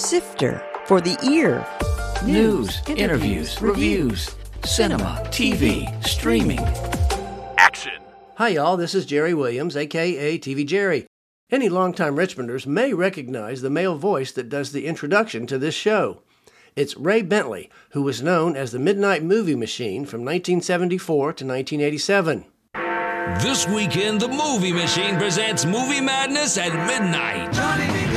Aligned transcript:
Sifter 0.00 0.66
for 0.86 1.02
the 1.02 1.18
ear. 1.30 1.66
News, 2.24 2.80
interviews, 2.88 3.60
reviews, 3.60 4.34
cinema, 4.64 5.22
TV, 5.26 5.86
streaming. 6.06 6.58
Action. 7.58 8.00
Hi, 8.36 8.48
y'all. 8.48 8.78
This 8.78 8.94
is 8.94 9.04
Jerry 9.04 9.34
Williams, 9.34 9.76
aka 9.76 10.38
TV 10.38 10.66
Jerry. 10.66 11.06
Any 11.50 11.68
longtime 11.68 12.16
Richmonders 12.16 12.66
may 12.66 12.94
recognize 12.94 13.60
the 13.60 13.68
male 13.68 13.94
voice 13.94 14.32
that 14.32 14.48
does 14.48 14.72
the 14.72 14.86
introduction 14.86 15.46
to 15.48 15.58
this 15.58 15.74
show. 15.74 16.22
It's 16.74 16.96
Ray 16.96 17.20
Bentley, 17.20 17.68
who 17.90 18.00
was 18.00 18.22
known 18.22 18.56
as 18.56 18.72
the 18.72 18.78
Midnight 18.78 19.22
Movie 19.22 19.54
Machine 19.54 20.06
from 20.06 20.20
1974 20.22 21.24
to 21.34 21.44
1987. 21.44 22.46
This 23.42 23.68
weekend, 23.68 24.22
the 24.22 24.28
Movie 24.28 24.72
Machine 24.72 25.18
presents 25.18 25.66
Movie 25.66 26.00
Madness 26.00 26.56
at 26.56 26.72
Midnight. 26.86 28.09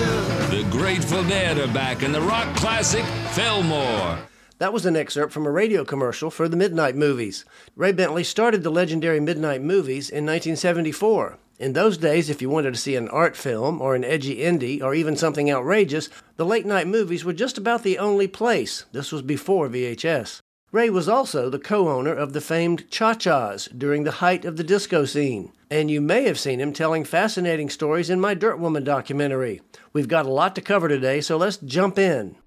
The 0.54 0.70
Grateful 0.70 1.24
Dead 1.24 1.58
are 1.58 1.74
back 1.74 2.04
in 2.04 2.12
the 2.12 2.22
rock 2.22 2.56
classic 2.56 3.04
Fillmore. 3.32 4.20
That 4.60 4.72
was 4.72 4.86
an 4.86 4.96
excerpt 4.96 5.34
from 5.34 5.48
a 5.48 5.52
radio 5.52 5.84
commercial 5.84 6.30
for 6.30 6.48
the 6.48 6.56
Midnight 6.56 6.96
Movies. 6.96 7.44
Ray 7.76 7.92
Bentley 7.92 8.24
started 8.24 8.62
the 8.62 8.70
legendary 8.70 9.20
Midnight 9.20 9.64
Movies 9.64 10.12
in 10.12 10.28
1974. 10.28 11.40
In 11.58 11.74
those 11.74 11.98
days, 11.98 12.30
if 12.30 12.40
you 12.40 12.52
wanted 12.52 12.76
to 12.76 12.80
see 12.80 12.96
an 12.96 13.10
art 13.10 13.36
film 13.36 13.82
or 13.82 13.96
an 13.96 14.04
edgy 14.04 14.44
indie 14.44 14.80
or 14.80 14.94
even 14.94 15.18
something 15.18 15.50
outrageous, 15.50 16.08
the 16.36 16.46
late 16.46 16.68
night 16.68 16.86
movies 16.86 17.26
were 17.26 17.34
just 17.34 17.58
about 17.58 17.82
the 17.82 17.98
only 17.98 18.28
place. 18.28 18.86
This 18.92 19.12
was 19.12 19.24
before 19.24 19.70
VHS. 19.70 20.42
Ray 20.74 20.90
was 20.90 21.08
also 21.08 21.52
the 21.52 21.60
co 21.60 21.88
owner 21.88 22.16
of 22.16 22.34
the 22.34 22.42
famed 22.42 22.90
Cha 22.90 23.14
Chas 23.14 23.70
during 23.78 24.06
the 24.06 24.24
height 24.24 24.44
of 24.44 24.58
the 24.58 24.64
disco 24.64 25.06
scene, 25.06 25.54
and 25.70 25.92
you 25.92 26.02
may 26.02 26.24
have 26.24 26.40
seen 26.40 26.60
him 26.60 26.74
telling 26.74 27.04
fascinating 27.04 27.70
stories 27.70 28.10
in 28.10 28.20
my 28.20 28.34
Dirt 28.34 28.58
Woman 28.58 28.84
documentary. 28.84 29.62
We've 29.94 30.08
got 30.08 30.26
a 30.26 30.32
lot 30.32 30.56
to 30.56 30.62
cover 30.62 30.90
today, 30.90 31.22
so 31.22 31.38
let's 31.38 31.58
jump 31.58 32.00
in. 32.00 32.38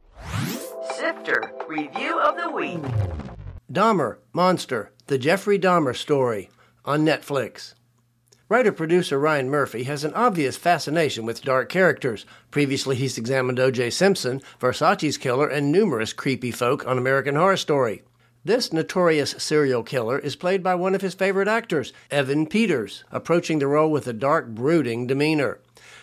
Sifter 0.97 1.53
Review 1.69 2.19
of 2.19 2.37
the 2.37 2.51
Week. 2.51 2.83
Dahmer, 3.73 4.17
Monster, 4.33 4.91
The 5.07 5.19
Jeffrey 5.19 5.57
Dahmer 5.57 5.95
Story 5.95 6.51
on 6.85 7.07
Netflix. 7.07 7.75
Writer 8.49 8.73
producer 8.73 9.21
Ryan 9.21 9.49
Murphy 9.49 9.85
has 9.85 10.03
an 10.03 10.15
obvious 10.15 10.57
fascination 10.57 11.27
with 11.27 11.45
dark 11.45 11.69
characters. 11.69 12.27
Previously, 12.51 12.97
he's 12.97 13.19
examined 13.19 13.61
O.J. 13.61 13.91
Simpson, 13.91 14.43
Versace's 14.59 15.17
killer, 15.17 15.47
and 15.49 15.71
numerous 15.71 16.13
creepy 16.13 16.51
folk 16.51 16.85
on 16.89 16.99
American 16.99 17.37
Horror 17.37 17.57
Story. 17.57 18.03
This 18.47 18.73
notorious 18.73 19.35
serial 19.39 19.83
killer 19.83 20.21
is 20.21 20.37
played 20.37 20.63
by 20.63 20.77
one 20.77 20.95
of 20.95 21.01
his 21.01 21.15
favorite 21.15 21.49
actors, 21.49 21.93
Evan 22.13 22.47
Peters, 22.47 23.03
approaching 23.11 23.59
the 23.59 23.67
role 23.67 23.91
with 23.91 24.07
a 24.07 24.13
dark, 24.13 24.47
brooding 24.47 25.09
demeanor. 25.09 25.59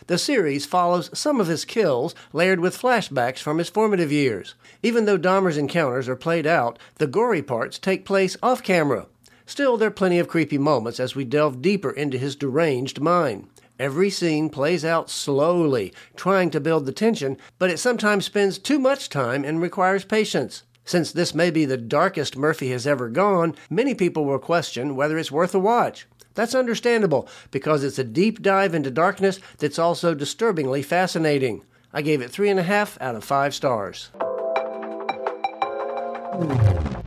The 0.07 0.17
series 0.17 0.65
follows 0.65 1.09
some 1.17 1.39
of 1.39 1.47
his 1.47 1.63
kills, 1.63 2.13
layered 2.33 2.59
with 2.59 2.77
flashbacks 2.77 3.37
from 3.37 3.59
his 3.59 3.69
formative 3.69 4.11
years. 4.11 4.55
Even 4.81 5.05
though 5.05 5.17
Dahmer's 5.17 5.55
encounters 5.55 6.09
are 6.09 6.17
played 6.17 6.45
out, 6.45 6.77
the 6.95 7.07
gory 7.07 7.41
parts 7.41 7.79
take 7.79 8.03
place 8.03 8.35
off 8.43 8.61
camera. 8.61 9.07
Still, 9.45 9.77
there 9.77 9.87
are 9.87 9.91
plenty 9.91 10.19
of 10.19 10.27
creepy 10.27 10.57
moments 10.57 10.99
as 10.99 11.15
we 11.15 11.23
delve 11.23 11.61
deeper 11.61 11.91
into 11.91 12.17
his 12.17 12.35
deranged 12.35 12.99
mind. 12.99 13.47
Every 13.79 14.09
scene 14.09 14.49
plays 14.49 14.83
out 14.83 15.09
slowly, 15.09 15.93
trying 16.17 16.49
to 16.49 16.59
build 16.59 16.87
the 16.87 16.91
tension, 16.91 17.37
but 17.57 17.69
it 17.69 17.79
sometimes 17.79 18.25
spends 18.25 18.57
too 18.57 18.79
much 18.79 19.07
time 19.07 19.45
and 19.45 19.61
requires 19.61 20.03
patience. 20.03 20.63
Since 20.85 21.13
this 21.13 21.33
may 21.33 21.49
be 21.49 21.65
the 21.65 21.77
darkest 21.77 22.35
Murphy 22.35 22.71
has 22.71 22.85
ever 22.85 23.09
gone, 23.09 23.55
many 23.69 23.95
people 23.95 24.25
will 24.25 24.39
question 24.39 24.95
whether 24.95 25.17
it's 25.17 25.31
worth 25.31 25.55
a 25.55 25.59
watch. 25.59 26.07
That's 26.33 26.55
understandable, 26.55 27.29
because 27.51 27.83
it's 27.83 27.99
a 27.99 28.03
deep 28.03 28.41
dive 28.41 28.73
into 28.73 28.91
darkness 28.91 29.39
that's 29.59 29.79
also 29.79 30.13
disturbingly 30.13 30.81
fascinating. 30.81 31.63
I 31.93 32.01
gave 32.01 32.21
it 32.21 32.31
three 32.31 32.49
and 32.49 32.59
a 32.59 32.63
half 32.63 32.99
out 32.99 33.15
of 33.15 33.23
five 33.23 33.53
stars. 33.53 34.09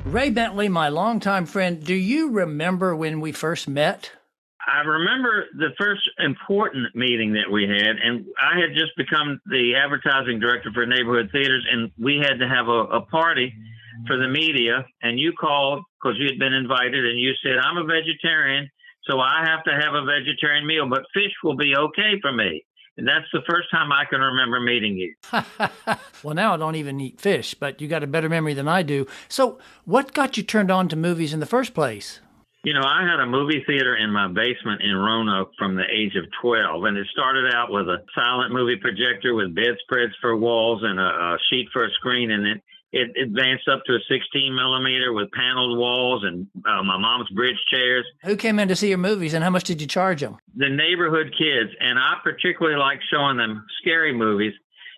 Ray 0.05 0.31
Bentley, 0.31 0.69
my 0.69 0.89
longtime 0.89 1.47
friend, 1.47 1.85
do 1.85 1.95
you 1.95 2.31
remember 2.31 2.95
when 2.95 3.21
we 3.21 3.33
first 3.33 3.69
met? 3.69 4.13
I 4.67 4.81
remember 4.81 5.47
the 5.55 5.71
first 5.79 6.03
important 6.19 6.95
meeting 6.95 7.33
that 7.35 7.51
we 7.51 7.69
had, 7.69 7.97
and 8.03 8.27
I 8.41 8.59
had 8.61 8.75
just 8.75 8.97
become 8.97 9.41
the 9.47 9.75
advertising 9.77 10.41
director 10.41 10.71
for 10.73 10.87
neighborhood 10.87 11.31
theaters, 11.31 11.65
and 11.71 11.91
we 11.99 12.19
had 12.19 12.39
to 12.39 12.49
have 12.49 12.69
a, 12.69 12.99
a 12.99 13.01
party 13.03 13.55
for 14.07 14.17
the 14.17 14.29
media. 14.29 14.85
And 15.03 15.19
you 15.19 15.33
called 15.33 15.85
because 16.01 16.19
you 16.19 16.27
had 16.27 16.39
been 16.39 16.53
invited, 16.53 17.07
and 17.07 17.19
you 17.19 17.33
said, 17.43 17.59
I'm 17.63 17.77
a 17.77 17.85
vegetarian, 17.85 18.69
so 19.09 19.21
I 19.21 19.45
have 19.47 19.65
to 19.65 19.73
have 19.73 19.95
a 19.95 20.05
vegetarian 20.05 20.67
meal, 20.67 20.89
but 20.89 21.03
fish 21.15 21.33
will 21.43 21.57
be 21.57 21.75
okay 21.77 22.21
for 22.21 22.33
me. 22.33 22.65
And 22.99 23.07
that's 23.07 23.27
the 23.33 23.43
first 23.49 23.71
time 23.71 23.93
I 23.93 24.05
can 24.09 24.21
remember 24.21 24.59
meeting 24.59 24.97
you. 24.97 25.15
well, 26.23 26.35
now 26.35 26.55
I 26.55 26.57
don't 26.57 26.77
even 26.77 26.99
eat 26.99 27.21
fish, 27.21 27.53
but 27.53 27.81
you 27.81 27.89
got 27.89 28.03
a 28.03 28.07
better 28.07 28.29
memory 28.29 28.55
than 28.55 28.69
I 28.69 28.83
do. 28.83 29.07
So, 29.29 29.59
what 29.85 30.15
got 30.15 30.37
you 30.39 30.43
turned 30.43 30.71
on 30.71 30.89
to 30.89 30.97
movies 30.97 31.35
in 31.35 31.41
the 31.41 31.47
first 31.47 31.75
place? 31.75 32.21
You 32.65 32.73
know, 32.73 32.83
I 32.83 33.07
had 33.09 33.21
a 33.21 33.27
movie 33.27 33.63
theater 33.67 33.97
in 33.97 34.11
my 34.11 34.27
basement 34.27 34.83
in 34.83 34.97
Roanoke 34.97 35.53
from 35.59 35.77
the 35.77 35.85
age 35.85 36.17
of 36.17 36.25
12, 36.43 36.85
and 36.85 36.97
it 36.97 37.07
started 37.13 37.55
out 37.55 37.71
with 37.71 37.87
a 37.87 37.99
silent 38.15 38.53
movie 38.53 38.77
projector 38.81 39.35
with 39.35 39.55
bedspreads 39.55 40.15
for 40.21 40.37
walls 40.37 40.81
and 40.83 40.99
a, 40.99 41.03
a 41.03 41.39
sheet 41.49 41.69
for 41.73 41.85
a 41.85 41.91
screen, 41.93 42.31
and 42.31 42.47
it 42.47 42.63
it 42.93 43.11
advanced 43.21 43.69
up 43.69 43.83
to 43.87 43.95
a 43.95 43.99
16 44.09 44.55
millimeter 44.55 45.13
with 45.13 45.31
paneled 45.33 45.79
walls 45.79 46.23
and 46.25 46.47
uh, 46.67 46.83
my 46.83 46.97
mom's 46.97 47.29
bridge 47.31 47.59
chairs. 47.71 48.07
Who 48.25 48.37
came 48.37 48.59
in 48.59 48.69
to 48.69 48.77
see 48.77 48.89
your 48.89 48.99
movies, 48.99 49.35
and 49.35 49.43
how 49.43 49.51
much 49.51 49.65
did 49.65 49.81
you 49.81 49.87
charge 49.87 50.21
them? 50.21 50.37
The 50.57 50.69
neighborhood 50.69 51.35
kids, 51.37 51.71
and 51.81 51.99
I 51.99 52.15
particularly 52.23 52.79
like 52.79 53.01
showing 53.13 53.37
them 53.37 53.65
scary 53.81 54.15
movies. 54.15 54.55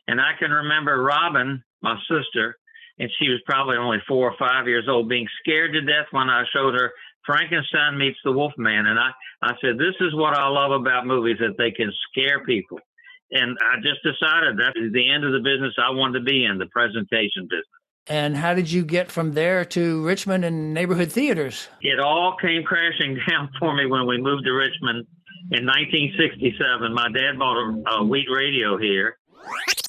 And 0.07 0.21
I 0.21 0.33
can 0.39 0.51
remember 0.51 1.03
Robin, 1.03 1.63
my 1.83 1.97
sister, 2.09 2.57
and 2.99 3.11
she 3.19 3.29
was 3.29 3.41
probably 3.47 3.77
only 3.77 3.99
four 4.07 4.31
or 4.31 4.37
five 4.39 4.67
years 4.67 4.87
old, 4.89 5.09
being 5.09 5.29
scared 5.41 5.73
to 5.73 5.81
death 5.81 6.07
when 6.11 6.29
I 6.29 6.45
showed 6.53 6.75
her 6.75 6.93
Frankenstein 7.29 7.99
meets 7.99 8.19
the 8.25 8.33
Wolfman. 8.33 8.87
And 8.87 8.99
I, 8.99 9.11
I 9.43 9.53
said, 9.61 9.77
This 9.77 9.95
is 10.01 10.15
what 10.15 10.35
I 10.35 10.49
love 10.49 10.73
about 10.73 11.07
movies, 11.07 11.37
that 11.41 11.59
they 11.59 11.71
can 11.71 11.93
scare 12.11 12.45
people. 12.45 12.79
And 13.31 13.59
I 13.61 13.77
just 13.77 14.01
decided 14.03 14.57
that's 14.57 14.79
the 14.93 15.11
end 15.13 15.25
of 15.25 15.33
the 15.33 15.45
business 15.45 15.77
I 15.77 15.91
wanted 15.91 16.21
to 16.21 16.25
be 16.25 16.45
in, 16.45 16.57
the 16.57 16.73
presentation 16.73 17.45
business. 17.45 17.78
And 18.09 18.37
how 18.37 18.55
did 18.55 18.71
you 18.71 18.85
get 18.85 19.13
from 19.13 19.33
there 19.33 19.65
to 19.67 20.05
Richmond 20.05 20.45
and 20.45 20.73
neighborhood 20.73 21.13
theaters? 21.13 21.69
It 21.83 22.01
all 22.01 22.37
came 22.41 22.63
crashing 22.63 23.19
down 23.29 23.51
for 23.59 23.75
me 23.75 23.87
when 23.87 24.07
we 24.07 24.21
moved 24.21 24.45
to 24.45 24.53
Richmond 24.53 25.07
in 25.51 25.67
1967. 25.67 26.95
My 26.95 27.09
dad 27.13 27.39
bought 27.39 27.57
a, 27.57 27.99
a 27.99 28.05
wheat 28.05 28.29
radio 28.33 28.79
here. 28.79 29.19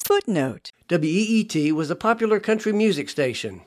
Footnote 0.04 0.70
WEET 0.90 1.72
was 1.72 1.90
a 1.90 1.96
popular 1.96 2.40
country 2.40 2.72
music 2.72 3.08
station. 3.08 3.62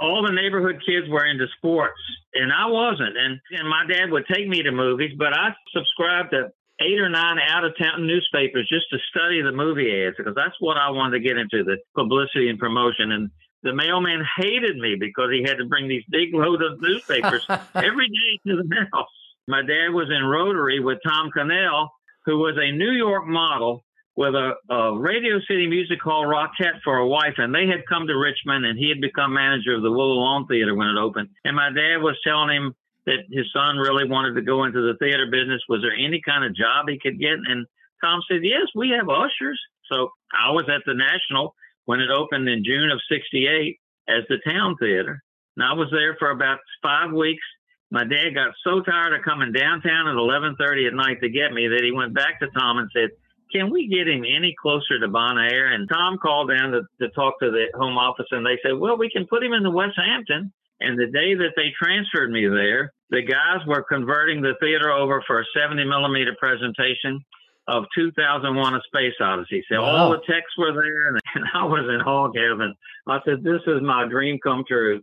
All 0.00 0.24
the 0.26 0.32
neighborhood 0.32 0.82
kids 0.86 1.08
were 1.08 1.26
into 1.26 1.46
sports, 1.58 2.00
and 2.34 2.52
I 2.52 2.66
wasn't. 2.66 3.16
And, 3.16 3.40
and 3.50 3.68
my 3.68 3.84
dad 3.86 4.10
would 4.10 4.24
take 4.32 4.48
me 4.48 4.62
to 4.62 4.72
movies, 4.72 5.12
but 5.18 5.32
I 5.32 5.50
subscribed 5.74 6.30
to 6.30 6.52
eight 6.80 7.00
or 7.00 7.08
nine 7.08 7.38
out 7.38 7.64
of 7.64 7.76
town 7.78 8.06
newspapers 8.06 8.68
just 8.68 8.86
to 8.90 8.98
study 9.10 9.42
the 9.42 9.52
movie 9.52 10.04
ads 10.04 10.16
because 10.16 10.34
that's 10.34 10.56
what 10.60 10.76
I 10.76 10.90
wanted 10.90 11.18
to 11.18 11.28
get 11.28 11.38
into 11.38 11.64
the 11.64 11.76
publicity 11.94 12.48
and 12.48 12.58
promotion. 12.58 13.12
And 13.12 13.30
the 13.62 13.74
mailman 13.74 14.24
hated 14.36 14.76
me 14.76 14.96
because 14.98 15.30
he 15.30 15.42
had 15.42 15.58
to 15.58 15.66
bring 15.66 15.88
these 15.88 16.04
big 16.10 16.34
load 16.34 16.62
of 16.62 16.80
newspapers 16.80 17.46
every 17.74 18.08
day 18.08 18.40
to 18.46 18.56
the 18.56 18.86
house. 18.92 19.08
My 19.46 19.62
dad 19.62 19.90
was 19.90 20.08
in 20.10 20.24
Rotary 20.24 20.80
with 20.80 20.98
Tom 21.04 21.30
Connell, 21.34 21.90
who 22.26 22.38
was 22.38 22.56
a 22.56 22.72
New 22.72 22.92
York 22.92 23.26
model 23.26 23.84
with 24.14 24.34
a, 24.34 24.52
a 24.68 24.98
Radio 24.98 25.40
City 25.48 25.66
Music 25.66 26.00
Hall 26.02 26.26
Rockette 26.26 26.82
for 26.84 26.98
a 26.98 27.06
wife, 27.06 27.34
and 27.38 27.54
they 27.54 27.66
had 27.66 27.86
come 27.88 28.06
to 28.06 28.14
Richmond, 28.14 28.66
and 28.66 28.78
he 28.78 28.88
had 28.88 29.00
become 29.00 29.32
manager 29.32 29.74
of 29.74 29.82
the 29.82 29.90
Willow 29.90 30.20
Lawn 30.20 30.46
Theater 30.46 30.74
when 30.74 30.88
it 30.88 30.98
opened. 30.98 31.30
And 31.44 31.56
my 31.56 31.70
dad 31.70 32.02
was 32.02 32.18
telling 32.24 32.54
him 32.54 32.74
that 33.06 33.24
his 33.30 33.46
son 33.52 33.78
really 33.78 34.08
wanted 34.08 34.34
to 34.34 34.42
go 34.42 34.64
into 34.64 34.80
the 34.80 34.98
theater 34.98 35.26
business. 35.30 35.62
Was 35.68 35.82
there 35.82 35.94
any 35.94 36.20
kind 36.24 36.44
of 36.44 36.54
job 36.54 36.86
he 36.88 36.98
could 36.98 37.18
get? 37.18 37.38
And 37.46 37.66
Tom 38.02 38.20
said, 38.30 38.40
Yes, 38.42 38.66
we 38.74 38.94
have 38.96 39.08
ushers. 39.08 39.58
So 39.90 40.10
I 40.32 40.52
was 40.52 40.68
at 40.68 40.82
the 40.86 40.94
National 40.94 41.54
when 41.84 42.00
it 42.00 42.10
opened 42.10 42.48
in 42.48 42.64
June 42.64 42.90
of 42.90 43.00
68 43.10 43.78
as 44.08 44.24
the 44.28 44.38
town 44.44 44.76
theater. 44.78 45.22
And 45.56 45.64
I 45.64 45.72
was 45.74 45.88
there 45.90 46.16
for 46.18 46.30
about 46.30 46.58
five 46.82 47.12
weeks. 47.12 47.44
My 47.90 48.04
dad 48.04 48.34
got 48.34 48.54
so 48.64 48.80
tired 48.80 49.12
of 49.12 49.22
coming 49.22 49.52
downtown 49.52 50.08
at 50.08 50.16
11:30 50.16 50.86
at 50.86 50.94
night 50.94 51.20
to 51.20 51.28
get 51.28 51.52
me 51.52 51.68
that 51.68 51.84
he 51.84 51.92
went 51.92 52.14
back 52.14 52.40
to 52.40 52.48
Tom 52.56 52.78
and 52.78 52.88
said, 52.92 53.10
"Can 53.52 53.68
we 53.70 53.86
get 53.86 54.08
him 54.08 54.24
any 54.24 54.54
closer 54.60 54.98
to 54.98 55.08
Bon 55.08 55.38
Air?" 55.38 55.72
And 55.72 55.88
Tom 55.88 56.16
called 56.16 56.48
down 56.48 56.72
to, 56.72 56.82
to 57.00 57.08
talk 57.10 57.38
to 57.40 57.50
the 57.50 57.66
home 57.74 57.98
office, 57.98 58.28
and 58.30 58.46
they 58.46 58.58
said, 58.62 58.78
"Well, 58.78 58.96
we 58.96 59.10
can 59.10 59.26
put 59.26 59.44
him 59.44 59.52
in 59.52 59.62
the 59.62 59.70
West 59.70 59.96
Hampton." 59.96 60.52
And 60.80 60.98
the 60.98 61.06
day 61.06 61.34
that 61.34 61.52
they 61.54 61.70
transferred 61.70 62.30
me 62.30 62.48
there, 62.48 62.92
the 63.10 63.22
guys 63.22 63.64
were 63.66 63.84
converting 63.84 64.40
the 64.40 64.56
theater 64.58 64.90
over 64.90 65.22
for 65.26 65.40
a 65.40 65.44
70 65.54 65.84
millimeter 65.84 66.34
presentation 66.40 67.22
of 67.68 67.84
2001 67.94 68.74
A 68.74 68.80
Space 68.86 69.14
Odyssey. 69.20 69.64
So 69.70 69.80
wow. 69.80 69.88
all 69.88 70.10
the 70.10 70.22
texts 70.28 70.56
were 70.58 70.72
there, 70.72 71.08
and, 71.08 71.20
and 71.34 71.44
I 71.54 71.64
was 71.64 71.88
in 71.92 72.00
hog 72.00 72.32
heaven. 72.36 72.74
I 73.06 73.18
said, 73.24 73.42
This 73.42 73.62
is 73.66 73.82
my 73.82 74.06
dream 74.08 74.38
come 74.42 74.64
true. 74.66 75.02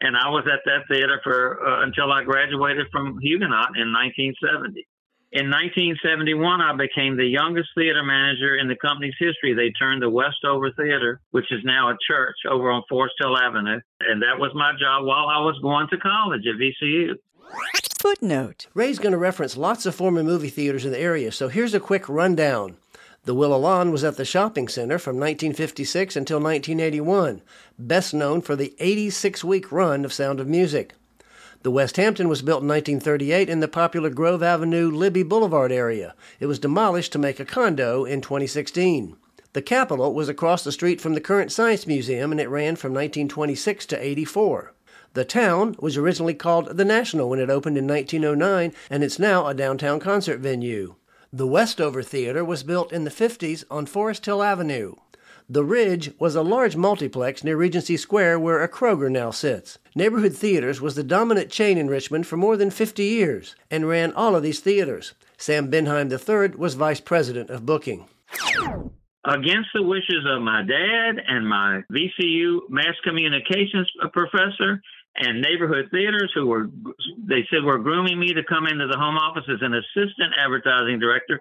And 0.00 0.16
I 0.16 0.28
was 0.28 0.44
at 0.46 0.60
that 0.64 0.86
theater 0.88 1.20
for 1.24 1.66
uh, 1.66 1.84
until 1.84 2.12
I 2.12 2.22
graduated 2.22 2.86
from 2.92 3.18
Huguenot 3.20 3.74
in 3.76 3.90
1970. 3.92 4.86
In 5.30 5.50
1971, 5.50 6.62
I 6.62 6.72
became 6.74 7.18
the 7.18 7.26
youngest 7.26 7.68
theater 7.76 8.02
manager 8.02 8.56
in 8.56 8.66
the 8.66 8.76
company's 8.76 9.16
history. 9.18 9.52
They 9.52 9.70
turned 9.72 10.00
the 10.00 10.08
Westover 10.08 10.70
Theater, 10.72 11.20
which 11.32 11.52
is 11.52 11.60
now 11.64 11.90
a 11.90 11.96
church, 12.08 12.36
over 12.48 12.70
on 12.70 12.82
Forest 12.88 13.16
Hill 13.20 13.36
Avenue. 13.36 13.80
And 14.00 14.22
that 14.22 14.38
was 14.38 14.52
my 14.54 14.72
job 14.80 15.04
while 15.04 15.28
I 15.28 15.40
was 15.40 15.58
going 15.60 15.88
to 15.90 15.98
college 15.98 16.46
at 16.46 16.56
VCU. 16.56 17.12
Footnote 17.98 18.68
Ray's 18.74 19.00
going 19.00 19.10
to 19.10 19.18
reference 19.18 19.56
lots 19.56 19.84
of 19.84 19.92
former 19.92 20.22
movie 20.22 20.50
theaters 20.50 20.84
in 20.84 20.92
the 20.92 21.00
area, 21.00 21.32
so 21.32 21.48
here's 21.48 21.74
a 21.74 21.80
quick 21.80 22.08
rundown. 22.08 22.76
The 23.24 23.34
Willow 23.34 23.58
Lawn 23.58 23.90
was 23.90 24.04
at 24.04 24.16
the 24.16 24.24
shopping 24.24 24.68
center 24.68 25.00
from 25.00 25.16
1956 25.16 26.14
until 26.14 26.36
1981, 26.36 27.42
best 27.76 28.14
known 28.14 28.40
for 28.40 28.54
the 28.54 28.76
86 28.78 29.42
week 29.42 29.72
run 29.72 30.04
of 30.04 30.12
Sound 30.12 30.38
of 30.38 30.46
Music. 30.46 30.94
The 31.64 31.72
West 31.72 31.96
Hampton 31.96 32.28
was 32.28 32.40
built 32.40 32.62
in 32.62 32.68
1938 32.68 33.50
in 33.50 33.58
the 33.58 33.66
popular 33.66 34.10
Grove 34.10 34.44
Avenue 34.44 34.92
Libby 34.92 35.24
Boulevard 35.24 35.72
area. 35.72 36.14
It 36.38 36.46
was 36.46 36.60
demolished 36.60 37.10
to 37.14 37.18
make 37.18 37.40
a 37.40 37.44
condo 37.44 38.04
in 38.04 38.20
2016. 38.20 39.16
The 39.54 39.62
Capitol 39.62 40.14
was 40.14 40.28
across 40.28 40.62
the 40.62 40.70
street 40.70 41.00
from 41.00 41.14
the 41.14 41.20
current 41.20 41.50
Science 41.50 41.84
Museum 41.84 42.30
and 42.30 42.40
it 42.40 42.48
ran 42.48 42.76
from 42.76 42.92
1926 42.92 43.86
to 43.86 44.00
84. 44.00 44.72
The 45.14 45.24
town 45.24 45.74
was 45.78 45.96
originally 45.96 46.34
called 46.34 46.76
the 46.76 46.84
National 46.84 47.28
when 47.28 47.40
it 47.40 47.50
opened 47.50 47.76
in 47.78 47.86
1909 47.86 48.72
and 48.90 49.02
it's 49.02 49.18
now 49.18 49.46
a 49.46 49.54
downtown 49.54 50.00
concert 50.00 50.40
venue. 50.40 50.94
The 51.32 51.46
Westover 51.46 52.02
Theater 52.02 52.44
was 52.44 52.62
built 52.62 52.92
in 52.92 53.04
the 53.04 53.10
50s 53.10 53.64
on 53.70 53.86
Forest 53.86 54.26
Hill 54.26 54.42
Avenue. 54.42 54.94
The 55.50 55.64
Ridge 55.64 56.12
was 56.18 56.34
a 56.34 56.42
large 56.42 56.76
multiplex 56.76 57.42
near 57.42 57.56
Regency 57.56 57.96
Square 57.96 58.38
where 58.40 58.62
a 58.62 58.68
Kroger 58.68 59.10
now 59.10 59.30
sits. 59.30 59.78
Neighborhood 59.94 60.34
Theaters 60.34 60.80
was 60.80 60.94
the 60.94 61.02
dominant 61.02 61.50
chain 61.50 61.78
in 61.78 61.88
Richmond 61.88 62.26
for 62.26 62.36
more 62.36 62.58
than 62.58 62.70
50 62.70 63.02
years 63.02 63.56
and 63.70 63.88
ran 63.88 64.12
all 64.12 64.36
of 64.36 64.42
these 64.42 64.60
theaters. 64.60 65.14
Sam 65.38 65.70
Bendheim 65.70 66.12
III 66.12 66.56
was 66.58 66.74
vice 66.74 67.00
president 67.00 67.48
of 67.48 67.64
booking. 67.64 68.08
Against 69.24 69.70
the 69.74 69.82
wishes 69.82 70.24
of 70.26 70.42
my 70.42 70.62
dad 70.62 71.22
and 71.26 71.48
my 71.48 71.82
VCU 71.90 72.68
mass 72.68 72.94
communications 73.02 73.90
professor 74.12 74.82
and 75.18 75.42
neighborhood 75.42 75.88
theaters 75.90 76.30
who 76.34 76.46
were, 76.46 76.68
they 77.26 77.46
said, 77.50 77.64
were 77.64 77.78
grooming 77.78 78.18
me 78.18 78.32
to 78.34 78.42
come 78.48 78.66
into 78.66 78.86
the 78.86 78.96
home 78.96 79.16
office 79.16 79.44
as 79.48 79.58
an 79.60 79.74
assistant 79.74 80.32
advertising 80.38 80.98
director, 80.98 81.40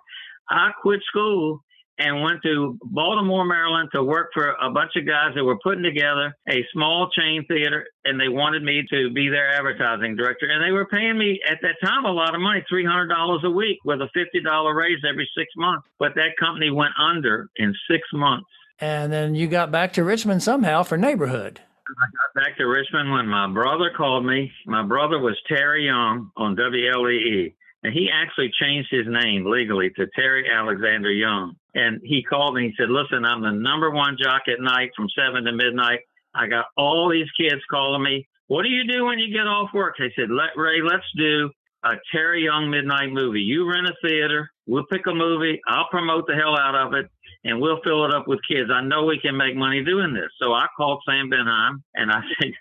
I 0.50 0.72
quit 0.82 1.02
school 1.08 1.62
and 2.00 2.22
went 2.22 2.42
to 2.44 2.78
Baltimore, 2.84 3.46
Maryland 3.46 3.90
to 3.94 4.04
work 4.04 4.30
for 4.34 4.56
a 4.62 4.70
bunch 4.72 4.92
of 4.96 5.08
guys 5.08 5.34
that 5.36 5.44
were 5.44 5.58
putting 5.64 5.84
together 5.84 6.36
a 6.48 6.64
small 6.72 7.10
chain 7.10 7.44
theater 7.48 7.86
and 8.06 8.20
they 8.20 8.30
wanted 8.30 8.62
me 8.62 8.84
to 8.90 9.10
be 9.12 9.30
their 9.30 9.50
advertising 9.50 10.16
director. 10.16 10.48
And 10.48 10.64
they 10.64 10.72
were 10.72 10.86
paying 10.86 11.18
me 11.18 11.40
at 11.50 11.58
that 11.62 11.76
time 11.84 12.06
a 12.06 12.12
lot 12.12 12.36
of 12.36 12.42
money, 12.42 12.64
$300 12.72 13.44
a 13.44 13.50
week 13.50 13.80
with 13.84 14.00
a 14.02 14.10
$50 14.16 14.76
raise 14.76 15.00
every 15.10 15.28
six 15.36 15.50
months. 15.58 15.88
But 15.98 16.14
that 16.16 16.38
company 16.40 16.70
went 16.70 16.94
under 17.00 17.50
in 17.56 17.74
six 17.90 18.04
months. 18.14 18.48
And 18.80 19.12
then 19.12 19.34
you 19.34 19.48
got 19.48 19.72
back 19.72 19.94
to 19.94 20.04
Richmond 20.04 20.44
somehow 20.44 20.84
for 20.84 20.98
neighborhood. 20.98 21.62
I 21.90 22.06
got 22.12 22.44
back 22.44 22.58
to 22.58 22.66
Richmond 22.66 23.12
when 23.12 23.28
my 23.28 23.48
brother 23.48 23.92
called 23.96 24.26
me. 24.26 24.52
My 24.66 24.84
brother 24.84 25.20
was 25.20 25.38
Terry 25.48 25.86
Young 25.86 26.32
on 26.36 26.56
WLEE. 26.56 27.54
And 27.84 27.94
he 27.94 28.10
actually 28.12 28.52
changed 28.60 28.90
his 28.92 29.06
name 29.08 29.50
legally 29.50 29.92
to 29.92 30.08
Terry 30.16 30.50
Alexander 30.50 31.12
Young. 31.12 31.56
And 31.76 32.02
he 32.04 32.24
called 32.24 32.56
me. 32.56 32.66
and 32.66 32.72
He 32.72 32.76
said, 32.78 32.90
Listen, 32.90 33.24
I'm 33.24 33.42
the 33.42 33.52
number 33.52 33.92
one 33.92 34.18
jock 34.22 34.44
at 34.48 34.60
night 34.60 34.92
from 34.96 35.08
7 35.16 35.44
to 35.44 35.52
midnight. 35.52 36.00
I 36.34 36.48
got 36.48 36.66
all 36.76 37.10
these 37.10 37.30
kids 37.40 37.62
calling 37.70 38.04
me. 38.04 38.28
What 38.48 38.64
do 38.64 38.70
you 38.70 38.88
do 38.88 39.06
when 39.06 39.20
you 39.20 39.32
get 39.32 39.48
off 39.48 39.70
work? 39.74 39.96
I 40.00 40.10
said, 40.16 40.30
Let 40.30 40.58
Ray, 40.58 40.82
let's 40.82 41.06
do 41.16 41.50
a 41.84 41.94
Terry 42.12 42.44
Young 42.44 42.70
midnight 42.70 43.12
movie. 43.12 43.42
You 43.42 43.70
rent 43.70 43.88
a 43.88 43.94
theater, 44.02 44.50
we'll 44.66 44.86
pick 44.92 45.06
a 45.08 45.14
movie, 45.14 45.62
I'll 45.68 45.88
promote 45.90 46.28
the 46.28 46.36
hell 46.36 46.58
out 46.58 46.76
of 46.76 46.94
it, 46.94 47.10
and 47.48 47.62
we'll 47.62 47.82
fill 47.84 48.06
it 48.06 48.14
up 48.14 48.28
with 48.28 48.40
kids. 48.48 48.70
I 48.72 48.82
know 48.82 49.06
we 49.06 49.20
can 49.20 49.38
make 49.38 49.56
money 49.56 49.84
doing 49.84 50.14
this. 50.14 50.30
So 50.40 50.54
I 50.54 50.68
called 50.76 51.02
Sam 51.08 51.30
Bendheim 51.30 51.82
and 51.96 52.12
I 52.12 52.22
said, 52.40 52.52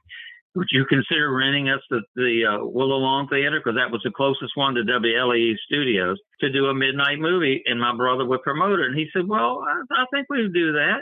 would 0.56 0.68
you 0.70 0.86
consider 0.86 1.30
renting 1.30 1.68
us 1.68 1.80
the, 1.90 2.00
the 2.16 2.44
uh, 2.48 2.64
Willow 2.64 2.96
Lawn 2.96 3.28
Theater 3.28 3.60
because 3.62 3.76
that 3.76 3.92
was 3.92 4.00
the 4.02 4.10
closest 4.10 4.52
one 4.56 4.74
to 4.74 4.82
WLEE 4.82 5.54
Studios 5.66 6.18
to 6.40 6.50
do 6.50 6.66
a 6.66 6.74
midnight 6.74 7.18
movie, 7.18 7.62
and 7.66 7.78
my 7.78 7.94
brother 7.94 8.24
would 8.24 8.42
promote 8.42 8.80
it. 8.80 8.86
And 8.86 8.96
he 8.96 9.06
said, 9.12 9.28
"Well, 9.28 9.62
I, 9.68 9.82
I 9.94 10.06
think 10.10 10.26
we 10.30 10.42
would 10.42 10.54
do 10.54 10.72
that." 10.72 11.00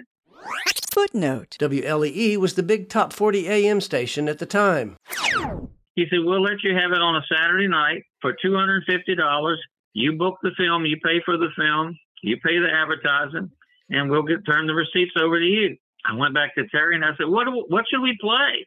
Footnote 0.90 1.56
WLEE 1.60 2.36
was 2.36 2.54
the 2.54 2.62
big 2.62 2.88
top 2.88 3.12
40 3.12 3.48
AM 3.48 3.81
station 3.81 4.28
at 4.28 4.38
the 4.38 4.46
time. 4.46 4.96
He 5.94 6.06
said, 6.10 6.19
"We'll 6.25 6.42
let 6.42 6.62
you 6.64 6.75
have 6.75 6.90
it 6.90 7.00
on 7.00 7.16
a 7.16 7.22
Saturday 7.32 7.69
night 7.69 8.02
for 8.20 8.34
two 8.42 8.54
hundred 8.54 8.82
and 8.86 8.98
fifty 8.98 9.14
dollars. 9.14 9.60
You 9.92 10.14
book 10.14 10.38
the 10.42 10.50
film, 10.56 10.84
you 10.84 10.96
pay 10.96 11.22
for 11.25 11.36
the 11.36 11.50
film, 11.56 11.96
you 12.25 12.36
pay 12.44 12.58
the 12.58 12.69
advertising, 12.69 13.52
and 13.90 14.10
we'll 14.10 14.22
get 14.22 14.44
turn 14.46 14.66
the 14.66 14.75
receipts 14.75 15.14
over 15.20 15.38
to 15.38 15.44
you." 15.44 15.76
I 16.04 16.14
went 16.14 16.34
back 16.34 16.54
to 16.54 16.66
Terry 16.69 16.94
and 16.94 17.04
I 17.04 17.16
said, 17.16 17.28
"What 17.28 17.46
what 17.70 17.84
should 17.90 18.02
we 18.02 18.16
play?" 18.20 18.66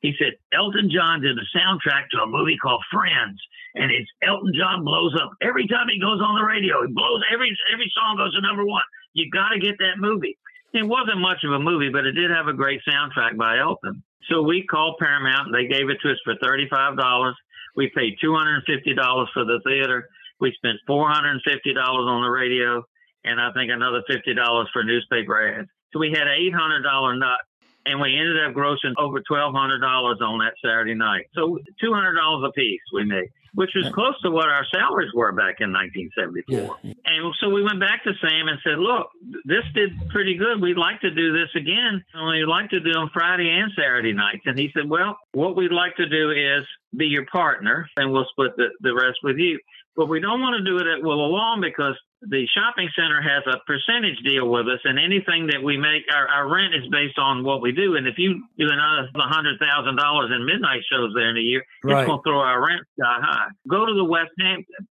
He 0.00 0.14
said 0.18 0.34
Elton 0.52 0.90
John 0.90 1.20
did 1.20 1.36
a 1.36 1.58
soundtrack 1.58 2.08
to 2.10 2.22
a 2.22 2.26
movie 2.26 2.56
called 2.56 2.82
Friends, 2.90 3.40
and 3.74 3.90
it's 3.90 4.08
Elton 4.22 4.52
John 4.54 4.84
blows 4.84 5.14
up 5.20 5.32
every 5.42 5.66
time 5.66 5.88
he 5.90 6.00
goes 6.00 6.20
on 6.22 6.36
the 6.36 6.44
radio. 6.44 6.86
He 6.86 6.92
blows 6.92 7.22
every 7.32 7.56
every 7.72 7.92
song 7.94 8.16
goes 8.16 8.34
to 8.34 8.40
number 8.40 8.64
one. 8.64 8.84
You 9.14 9.28
got 9.30 9.50
to 9.50 9.58
get 9.58 9.78
that 9.78 9.98
movie. 9.98 10.38
It 10.72 10.86
wasn't 10.86 11.18
much 11.18 11.42
of 11.44 11.52
a 11.52 11.58
movie, 11.58 11.88
but 11.88 12.06
it 12.06 12.12
did 12.12 12.30
have 12.30 12.46
a 12.46 12.52
great 12.52 12.80
soundtrack 12.86 13.36
by 13.36 13.58
Elton. 13.58 14.02
So 14.30 14.42
we 14.42 14.66
called 14.66 14.98
Paramount, 14.98 15.52
they 15.52 15.66
gave 15.66 15.88
it 15.88 15.98
to 16.02 16.10
us 16.12 16.20
for 16.24 16.36
thirty 16.36 16.68
five 16.68 16.96
dollars. 16.96 17.34
We 17.74 17.90
paid 17.94 18.16
two 18.20 18.34
hundred 18.34 18.56
and 18.56 18.64
fifty 18.66 18.94
dollars 18.94 19.28
for 19.32 19.44
the 19.44 19.60
theater. 19.66 20.08
We 20.40 20.52
spent 20.52 20.78
four 20.86 21.10
hundred 21.10 21.30
and 21.32 21.42
fifty 21.42 21.72
dollars 21.72 22.06
on 22.06 22.22
the 22.22 22.30
radio, 22.30 22.84
and 23.24 23.40
I 23.40 23.52
think 23.52 23.70
another 23.70 24.02
fifty 24.08 24.34
dollars 24.34 24.68
for 24.72 24.82
newspaper 24.84 25.58
ads. 25.58 25.68
So 25.92 25.98
we 25.98 26.10
had 26.10 26.26
an 26.26 26.34
eight 26.38 26.54
hundred 26.54 26.82
dollar 26.82 27.16
nut 27.16 27.40
and 27.88 28.00
we 28.00 28.16
ended 28.16 28.36
up 28.44 28.54
grossing 28.54 28.92
over 28.98 29.20
twelve 29.20 29.54
hundred 29.54 29.80
dollars 29.80 30.18
on 30.20 30.38
that 30.38 30.54
Saturday 30.62 30.94
night. 30.94 31.26
So 31.34 31.58
two 31.80 31.92
hundred 31.92 32.14
dollars 32.14 32.48
a 32.48 32.52
piece 32.52 32.80
we 32.92 33.04
made, 33.04 33.28
which 33.54 33.70
was 33.74 33.88
close 33.94 34.20
to 34.22 34.30
what 34.30 34.48
our 34.48 34.66
salaries 34.72 35.10
were 35.14 35.32
back 35.32 35.60
in 35.60 35.72
1974. 35.72 36.78
Yeah. 36.82 36.92
And 37.06 37.34
so 37.40 37.48
we 37.48 37.62
went 37.62 37.80
back 37.80 38.04
to 38.04 38.12
Sam 38.20 38.48
and 38.48 38.58
said, 38.62 38.78
"Look, 38.78 39.08
this 39.44 39.64
did 39.74 39.90
pretty 40.10 40.36
good. 40.36 40.60
We'd 40.60 40.76
like 40.76 41.00
to 41.00 41.10
do 41.10 41.32
this 41.32 41.48
again, 41.56 42.04
and 42.12 42.28
we'd 42.28 42.44
like 42.44 42.70
to 42.70 42.80
do 42.80 42.92
them 42.92 43.10
Friday 43.12 43.48
and 43.48 43.72
Saturday 43.74 44.12
nights." 44.12 44.42
And 44.44 44.58
he 44.58 44.70
said, 44.74 44.88
"Well, 44.88 45.16
what 45.32 45.56
we'd 45.56 45.72
like 45.72 45.96
to 45.96 46.08
do 46.08 46.30
is 46.30 46.64
be 46.96 47.06
your 47.06 47.26
partner, 47.26 47.88
and 47.96 48.12
we'll 48.12 48.26
split 48.30 48.56
the, 48.56 48.68
the 48.80 48.94
rest 48.94 49.18
with 49.22 49.38
you." 49.38 49.58
But 49.96 50.08
we 50.08 50.20
don't 50.20 50.40
want 50.40 50.56
to 50.58 50.64
do 50.64 50.78
it 50.78 50.86
at 50.86 51.02
Willow 51.02 51.26
Lawn 51.26 51.60
because 51.60 51.98
the 52.22 52.46
shopping 52.50 52.88
center 52.98 53.22
has 53.22 53.46
a 53.46 53.62
percentage 53.66 54.18
deal 54.26 54.48
with 54.48 54.66
us, 54.66 54.80
and 54.84 54.98
anything 54.98 55.46
that 55.54 55.62
we 55.62 55.76
make, 55.76 56.02
our, 56.12 56.26
our 56.26 56.52
rent 56.52 56.74
is 56.74 56.82
based 56.90 57.18
on 57.18 57.44
what 57.44 57.62
we 57.62 57.70
do. 57.72 57.94
And 57.94 58.08
if 58.08 58.18
you 58.18 58.42
do 58.58 58.66
another 58.66 59.08
hundred 59.14 59.58
thousand 59.60 59.96
dollars 59.96 60.30
in 60.34 60.44
midnight 60.44 60.82
shows 60.90 61.12
there 61.14 61.30
in 61.30 61.36
a 61.36 61.40
year, 61.40 61.62
right. 61.84 62.02
it's 62.02 62.08
going 62.08 62.18
to 62.18 62.22
throw 62.22 62.40
our 62.40 62.58
rent 62.58 62.82
sky 62.98 63.18
high. 63.22 63.48
Go 63.68 63.86
to 63.86 63.94
the 63.94 64.04
West 64.04 64.32
Hampton. 64.38 64.88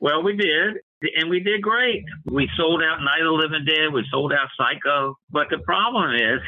Well, 0.00 0.22
we 0.22 0.36
did, 0.36 0.82
and 1.16 1.30
we 1.30 1.40
did 1.40 1.62
great. 1.62 2.02
We 2.26 2.50
sold 2.56 2.82
out 2.82 3.00
Night 3.00 3.22
of 3.22 3.26
the 3.26 3.38
Living 3.38 3.64
Dead. 3.64 3.92
We 3.92 4.04
sold 4.10 4.32
out 4.32 4.48
Psycho. 4.58 5.16
But 5.30 5.46
the 5.50 5.58
problem 5.58 6.14
is, 6.14 6.40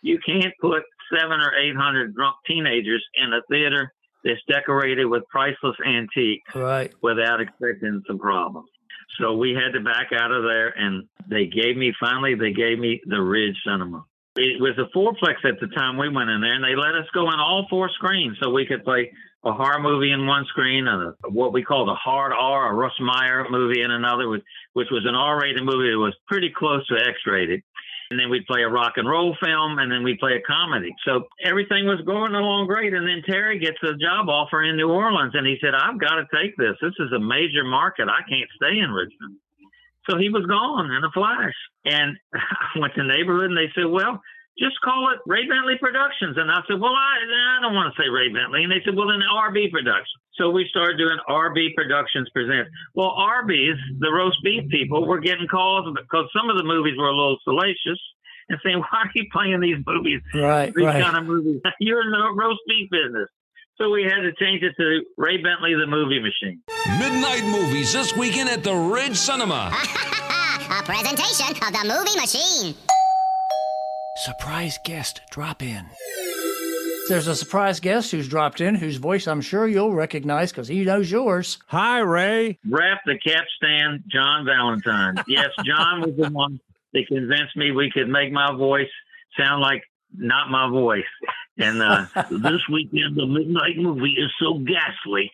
you 0.00 0.18
can't 0.24 0.54
put 0.60 0.82
seven 1.12 1.38
or 1.40 1.52
eight 1.60 1.76
hundred 1.76 2.14
drunk 2.14 2.36
teenagers 2.46 3.04
in 3.14 3.32
a 3.32 3.42
theater 3.50 3.92
that's 4.24 4.40
decorated 4.48 5.04
with 5.04 5.22
priceless 5.30 5.76
antiques 5.86 6.54
right. 6.54 6.92
without 7.02 7.40
expecting 7.40 8.02
some 8.06 8.18
problems. 8.18 8.68
So 9.18 9.34
we 9.34 9.52
had 9.54 9.72
to 9.72 9.80
back 9.84 10.08
out 10.12 10.32
of 10.32 10.44
there, 10.44 10.68
and 10.68 11.04
they 11.28 11.46
gave 11.46 11.76
me 11.76 11.92
finally 11.98 12.34
they 12.34 12.52
gave 12.52 12.78
me 12.78 13.00
the 13.06 13.20
Ridge 13.20 13.56
Cinema. 13.66 14.04
It 14.36 14.60
was 14.60 14.78
a 14.78 14.96
fourplex 14.96 15.44
at 15.44 15.60
the 15.60 15.66
time 15.74 15.96
we 15.98 16.08
went 16.08 16.30
in 16.30 16.40
there, 16.40 16.54
and 16.54 16.64
they 16.64 16.76
let 16.76 16.94
us 16.94 17.08
go 17.12 17.28
in 17.28 17.40
all 17.40 17.66
four 17.68 17.90
screens 17.90 18.38
so 18.40 18.50
we 18.50 18.64
could 18.64 18.84
play 18.84 19.10
a 19.44 19.52
horror 19.52 19.80
movie 19.80 20.12
in 20.12 20.26
one 20.26 20.44
screen 20.46 20.86
and 20.86 21.14
what 21.30 21.52
we 21.52 21.62
called 21.62 21.88
a 21.88 21.94
hard 21.94 22.32
R, 22.32 22.70
a 22.70 22.74
Russ 22.74 22.92
Meyer 23.00 23.46
movie 23.50 23.82
in 23.82 23.90
another, 23.90 24.28
which, 24.28 24.42
which 24.74 24.88
was 24.90 25.04
an 25.06 25.14
R-rated 25.14 25.64
movie 25.64 25.90
that 25.90 25.98
was 25.98 26.14
pretty 26.28 26.52
close 26.54 26.86
to 26.88 26.94
X-rated 26.94 27.62
and 28.10 28.18
then 28.18 28.28
we'd 28.28 28.46
play 28.46 28.62
a 28.62 28.68
rock 28.68 28.94
and 28.96 29.08
roll 29.08 29.36
film, 29.38 29.78
and 29.78 29.90
then 29.90 30.02
we'd 30.02 30.18
play 30.18 30.34
a 30.34 30.42
comedy. 30.42 30.90
So 31.06 31.30
everything 31.44 31.86
was 31.86 32.02
going 32.02 32.34
along 32.34 32.66
great. 32.66 32.92
And 32.92 33.06
then 33.06 33.22
Terry 33.22 33.58
gets 33.58 33.78
a 33.86 33.94
job 33.94 34.28
offer 34.28 34.62
in 34.66 34.76
New 34.76 34.90
Orleans, 34.90 35.32
and 35.34 35.46
he 35.46 35.58
said, 35.62 35.78
I've 35.78 36.00
got 36.00 36.18
to 36.18 36.26
take 36.34 36.56
this. 36.58 36.74
This 36.82 36.98
is 36.98 37.14
a 37.14 37.22
major 37.22 37.62
market. 37.62 38.10
I 38.10 38.26
can't 38.26 38.50
stay 38.58 38.82
in 38.82 38.90
Richmond. 38.90 39.38
So 40.10 40.18
he 40.18 40.28
was 40.28 40.42
gone 40.50 40.90
in 40.90 41.06
a 41.06 41.12
flash. 41.14 41.54
And 41.86 42.18
I 42.34 42.78
went 42.82 42.94
to 42.98 43.06
neighborhood, 43.06 43.54
and 43.54 43.58
they 43.58 43.70
said, 43.78 43.86
Well, 43.86 44.18
just 44.58 44.74
call 44.82 45.14
it 45.14 45.22
Ray 45.30 45.46
Bentley 45.46 45.78
Productions. 45.78 46.34
And 46.34 46.50
I 46.50 46.66
said, 46.66 46.82
Well, 46.82 46.92
I, 46.92 47.14
I 47.22 47.62
don't 47.62 47.78
want 47.78 47.94
to 47.94 47.96
say 47.96 48.10
Ray 48.10 48.34
Bentley. 48.34 48.66
And 48.66 48.72
they 48.74 48.82
said, 48.82 48.98
Well, 48.98 49.06
then 49.06 49.22
RB 49.22 49.70
Productions. 49.70 50.18
So 50.40 50.48
we 50.48 50.66
started 50.70 50.96
doing 50.96 51.18
RB 51.28 51.74
Productions 51.74 52.30
Presents. 52.32 52.70
Well, 52.94 53.10
Arby's, 53.10 53.76
the 53.98 54.10
roast 54.10 54.38
beef 54.42 54.70
people, 54.70 55.06
were 55.06 55.20
getting 55.20 55.46
calls 55.46 55.94
because 55.94 56.30
some 56.34 56.48
of 56.48 56.56
the 56.56 56.64
movies 56.64 56.94
were 56.96 57.08
a 57.08 57.14
little 57.14 57.36
salacious 57.44 58.00
and 58.48 58.58
saying, 58.64 58.78
why 58.78 59.00
are 59.00 59.10
you 59.14 59.26
playing 59.30 59.60
these 59.60 59.76
movies? 59.86 60.22
Right, 60.34 60.72
these 60.74 60.86
right. 60.86 61.04
kind 61.04 61.18
of 61.18 61.26
movies. 61.26 61.60
You're 61.80 62.00
in 62.00 62.10
the 62.10 62.32
roast 62.34 62.60
beef 62.66 62.88
business. 62.90 63.28
So 63.76 63.90
we 63.90 64.04
had 64.04 64.22
to 64.22 64.32
change 64.40 64.62
it 64.62 64.72
to 64.78 65.02
Ray 65.18 65.36
Bentley, 65.42 65.74
the 65.74 65.86
movie 65.86 66.20
machine. 66.20 66.62
Midnight 66.98 67.44
movies 67.44 67.92
this 67.92 68.16
weekend 68.16 68.48
at 68.48 68.64
the 68.64 68.74
Ridge 68.74 69.16
Cinema. 69.16 69.70
A 70.70 70.82
presentation 70.84 71.50
of 71.50 71.72
the 71.72 71.84
movie 71.84 72.18
machine. 72.18 72.74
Surprise 74.24 74.78
guest 74.84 75.20
drop 75.30 75.62
in. 75.62 75.86
There's 77.10 77.26
a 77.26 77.34
surprise 77.34 77.80
guest 77.80 78.12
who's 78.12 78.28
dropped 78.28 78.60
in, 78.60 78.76
whose 78.76 78.98
voice 78.98 79.26
I'm 79.26 79.40
sure 79.40 79.66
you'll 79.66 79.92
recognize 79.92 80.52
because 80.52 80.68
he 80.68 80.84
knows 80.84 81.10
yours. 81.10 81.58
Hi, 81.66 81.98
Ray. 81.98 82.60
Wrap 82.64 83.00
the 83.04 83.18
capstan, 83.18 84.04
John 84.06 84.44
Valentine. 84.44 85.16
Yes, 85.26 85.48
John 85.64 86.02
was 86.02 86.14
the 86.16 86.30
one 86.30 86.60
that 86.92 87.08
convinced 87.08 87.56
me 87.56 87.72
we 87.72 87.90
could 87.90 88.08
make 88.08 88.30
my 88.30 88.54
voice 88.54 88.88
sound 89.36 89.60
like 89.60 89.82
not 90.16 90.50
my 90.50 90.70
voice. 90.70 91.02
And 91.58 91.82
uh, 91.82 92.06
this 92.30 92.60
weekend, 92.70 93.16
the 93.16 93.26
midnight 93.26 93.76
movie 93.76 94.14
is 94.16 94.30
so 94.40 94.60
ghastly. 94.60 95.32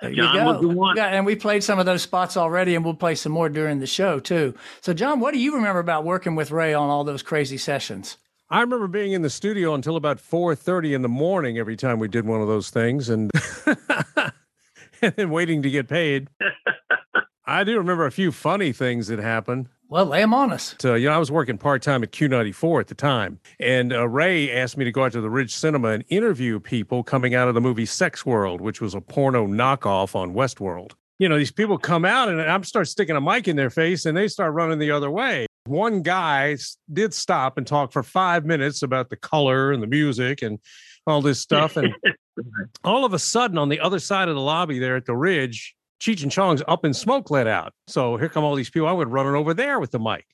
John 0.00 0.14
you 0.14 0.22
go. 0.22 0.44
was 0.44 0.60
the 0.60 0.68
one. 0.68 0.96
Yeah, 0.96 1.06
and 1.06 1.26
we 1.26 1.34
played 1.34 1.64
some 1.64 1.80
of 1.80 1.86
those 1.86 2.02
spots 2.02 2.36
already, 2.36 2.76
and 2.76 2.84
we'll 2.84 2.94
play 2.94 3.16
some 3.16 3.32
more 3.32 3.48
during 3.48 3.80
the 3.80 3.88
show 3.88 4.20
too. 4.20 4.54
So, 4.82 4.94
John, 4.94 5.18
what 5.18 5.34
do 5.34 5.40
you 5.40 5.56
remember 5.56 5.80
about 5.80 6.04
working 6.04 6.36
with 6.36 6.52
Ray 6.52 6.74
on 6.74 6.88
all 6.88 7.02
those 7.02 7.24
crazy 7.24 7.58
sessions? 7.58 8.18
I 8.50 8.60
remember 8.62 8.88
being 8.88 9.12
in 9.12 9.20
the 9.20 9.30
studio 9.30 9.74
until 9.74 9.96
about 9.96 10.18
4:30 10.18 10.94
in 10.94 11.02
the 11.02 11.08
morning 11.08 11.58
every 11.58 11.76
time 11.76 11.98
we 11.98 12.08
did 12.08 12.26
one 12.26 12.40
of 12.40 12.48
those 12.48 12.70
things 12.70 13.10
and 13.10 13.30
and 15.02 15.12
then 15.16 15.28
waiting 15.30 15.62
to 15.62 15.70
get 15.70 15.86
paid. 15.86 16.28
I 17.46 17.64
do 17.64 17.76
remember 17.76 18.06
a 18.06 18.10
few 18.10 18.32
funny 18.32 18.72
things 18.72 19.08
that 19.08 19.18
happened. 19.18 19.68
Well, 19.90 20.04
lay 20.04 20.20
them 20.20 20.34
on 20.34 20.52
us. 20.52 20.74
So, 20.78 20.94
you 20.94 21.08
know, 21.08 21.14
I 21.14 21.18
was 21.18 21.30
working 21.30 21.56
part 21.56 21.80
time 21.80 22.02
at 22.02 22.12
Q94 22.12 22.80
at 22.80 22.88
the 22.88 22.94
time, 22.94 23.40
and 23.58 23.90
uh, 23.90 24.06
Ray 24.06 24.50
asked 24.50 24.76
me 24.76 24.84
to 24.84 24.92
go 24.92 25.04
out 25.04 25.12
to 25.12 25.22
the 25.22 25.30
Ridge 25.30 25.54
Cinema 25.54 25.88
and 25.88 26.04
interview 26.08 26.60
people 26.60 27.02
coming 27.02 27.34
out 27.34 27.48
of 27.48 27.54
the 27.54 27.62
movie 27.62 27.86
Sex 27.86 28.26
World, 28.26 28.60
which 28.60 28.82
was 28.82 28.94
a 28.94 29.00
porno 29.00 29.46
knockoff 29.46 30.14
on 30.14 30.34
Westworld. 30.34 30.92
You 31.18 31.28
know, 31.28 31.38
these 31.38 31.50
people 31.50 31.78
come 31.78 32.04
out 32.04 32.28
and 32.28 32.40
I 32.40 32.60
start 32.60 32.86
sticking 32.86 33.16
a 33.16 33.20
mic 33.20 33.48
in 33.48 33.56
their 33.56 33.70
face 33.70 34.06
and 34.06 34.16
they 34.16 34.28
start 34.28 34.52
running 34.52 34.78
the 34.78 34.90
other 34.90 35.10
way. 35.10 35.47
One 35.68 36.02
guy 36.02 36.56
did 36.92 37.14
stop 37.14 37.58
and 37.58 37.66
talk 37.66 37.92
for 37.92 38.02
five 38.02 38.44
minutes 38.44 38.82
about 38.82 39.10
the 39.10 39.16
color 39.16 39.72
and 39.72 39.82
the 39.82 39.86
music 39.86 40.42
and 40.42 40.58
all 41.06 41.22
this 41.22 41.40
stuff. 41.40 41.76
And 41.76 41.94
all 42.84 43.04
of 43.04 43.14
a 43.14 43.18
sudden, 43.18 43.58
on 43.58 43.68
the 43.68 43.80
other 43.80 43.98
side 43.98 44.28
of 44.28 44.34
the 44.34 44.40
lobby 44.40 44.78
there 44.78 44.96
at 44.96 45.06
the 45.06 45.16
Ridge, 45.16 45.74
Cheech 46.00 46.22
and 46.22 46.32
Chong's 46.32 46.62
up 46.68 46.84
in 46.84 46.94
smoke 46.94 47.30
let 47.30 47.46
out. 47.46 47.72
So 47.86 48.16
here 48.16 48.28
come 48.28 48.44
all 48.44 48.54
these 48.54 48.70
people. 48.70 48.88
I 48.88 48.92
went 48.92 49.10
running 49.10 49.34
over 49.34 49.54
there 49.54 49.80
with 49.80 49.90
the 49.90 49.98
mic 49.98 50.26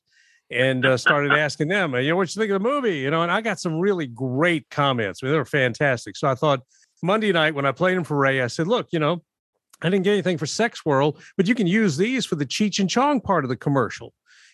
and 0.51 0.85
uh, 0.85 0.97
started 0.97 1.33
asking 1.39 1.69
them, 1.69 1.95
you 1.95 2.11
know, 2.11 2.17
what 2.17 2.35
you 2.35 2.41
think 2.41 2.53
of 2.53 2.63
the 2.63 2.69
movie? 2.69 2.99
You 2.99 3.11
know, 3.11 3.23
and 3.23 3.33
I 3.33 3.41
got 3.41 3.61
some 3.61 3.79
really 3.79 4.07
great 4.07 4.69
comments. 4.71 5.21
I 5.23 5.27
mean, 5.27 5.33
they 5.33 5.39
were 5.39 5.45
fantastic. 5.45 6.17
So 6.17 6.29
I 6.29 6.35
thought 6.35 6.61
Monday 7.03 7.33
night 7.33 7.55
when 7.55 7.67
I 7.67 7.73
played 7.73 7.97
them 7.97 8.05
for 8.05 8.17
Ray, 8.17 8.43
I 8.43 8.49
said, 8.49 8.67
look, 8.67 8.89
you 8.91 8.99
know, 8.99 9.23
I 9.83 9.91
didn't 9.91 10.05
get 10.05 10.13
anything 10.13 10.39
for 10.39 10.47
Sex 10.47 10.85
World, 10.85 11.21
but 11.37 11.47
you 11.47 11.55
can 11.55 11.67
use 11.67 11.97
these 11.97 12.25
for 12.25 12.37
the 12.37 12.47
Cheech 12.47 12.79
and 12.79 12.89
Chong 12.89 13.21
part 13.21 13.45
of 13.45 13.49
the 13.49 13.57
commercial. 13.57 14.13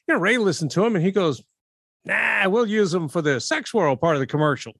You 0.09 0.15
know, 0.15 0.21
Ray 0.21 0.39
listened 0.39 0.71
to 0.73 0.85
him 0.85 0.97
and 0.97 1.05
he 1.05 1.11
goes, 1.11 1.43
nah, 2.05 2.49
we'll 2.49 2.67
use 2.67 2.91
them 2.91 3.09
for 3.09 3.23
the 3.23 3.41
Sex 3.41 3.75
World 3.75 4.01
part 4.01 4.17
of 4.17 4.21
the 4.21 4.27
commercial. 4.27 4.73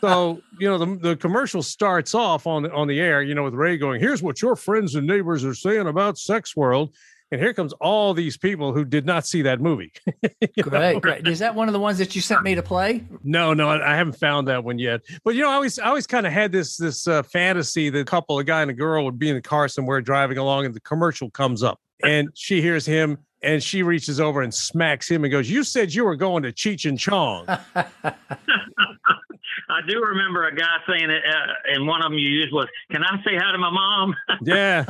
So, 0.00 0.40
you 0.58 0.68
know, 0.68 0.78
the, 0.78 0.96
the 0.96 1.16
commercial 1.16 1.62
starts 1.62 2.14
off 2.14 2.46
on 2.46 2.64
the, 2.64 2.72
on 2.72 2.88
the 2.88 3.00
air, 3.00 3.22
you 3.22 3.34
know, 3.34 3.44
with 3.44 3.54
Ray 3.54 3.76
going, 3.76 4.00
here's 4.00 4.22
what 4.22 4.42
your 4.42 4.56
friends 4.56 4.94
and 4.94 5.06
neighbors 5.06 5.44
are 5.44 5.54
saying 5.54 5.86
about 5.86 6.18
Sex 6.18 6.56
World. 6.56 6.94
And 7.30 7.40
here 7.40 7.54
comes 7.54 7.72
all 7.74 8.14
these 8.14 8.36
people 8.36 8.72
who 8.72 8.84
did 8.84 9.06
not 9.06 9.26
see 9.26 9.42
that 9.42 9.60
movie. 9.60 9.92
You 10.56 10.62
know? 10.70 10.70
great, 10.70 11.02
great. 11.02 11.26
Is 11.26 11.40
that 11.40 11.54
one 11.54 11.68
of 11.68 11.72
the 11.72 11.80
ones 11.80 11.98
that 11.98 12.14
you 12.14 12.20
sent 12.20 12.42
me 12.42 12.54
to 12.54 12.62
play? 12.62 13.02
No, 13.24 13.54
no, 13.54 13.70
I 13.70 13.94
I 13.94 13.96
haven't 13.96 14.16
found 14.16 14.46
that 14.46 14.62
one 14.62 14.78
yet. 14.78 15.00
But 15.24 15.34
you 15.34 15.42
know, 15.42 15.50
I 15.50 15.54
always, 15.54 15.80
I 15.80 15.88
always 15.88 16.06
kind 16.06 16.26
of 16.26 16.32
had 16.32 16.52
this, 16.52 16.76
this 16.76 17.08
uh, 17.08 17.24
fantasy 17.24 17.90
that 17.90 17.98
a 17.98 18.04
couple, 18.04 18.38
a 18.38 18.44
guy 18.44 18.62
and 18.62 18.70
a 18.70 18.74
girl, 18.74 19.04
would 19.04 19.18
be 19.18 19.30
in 19.30 19.34
the 19.34 19.42
car 19.42 19.66
somewhere 19.66 20.00
driving 20.00 20.38
along, 20.38 20.66
and 20.66 20.74
the 20.74 20.80
commercial 20.80 21.28
comes 21.30 21.64
up, 21.64 21.80
and 22.04 22.28
she 22.34 22.62
hears 22.62 22.86
him, 22.86 23.18
and 23.44 23.62
she 23.62 23.82
reaches 23.82 24.20
over 24.20 24.42
and 24.42 24.52
smacks 24.52 25.10
him 25.10 25.24
and 25.24 25.30
goes, 25.30 25.50
"You 25.50 25.64
said 25.64 25.94
you 25.94 26.04
were 26.04 26.16
going 26.16 26.42
to 26.44 26.52
Cheech 26.52 26.88
and 26.88 26.98
Chong." 26.98 27.46
I 29.74 29.80
do 29.88 30.00
remember 30.00 30.46
a 30.46 30.54
guy 30.54 30.66
saying 30.88 31.10
it, 31.10 31.22
uh, 31.26 31.72
and 31.72 31.86
one 31.86 32.00
of 32.00 32.10
them 32.10 32.18
you 32.18 32.28
used 32.28 32.52
was, 32.52 32.68
"Can 32.92 33.02
I 33.02 33.16
say 33.24 33.36
hi 33.36 33.52
to 33.52 33.58
my 33.58 33.70
mom?" 33.70 34.14
yeah, 34.42 34.84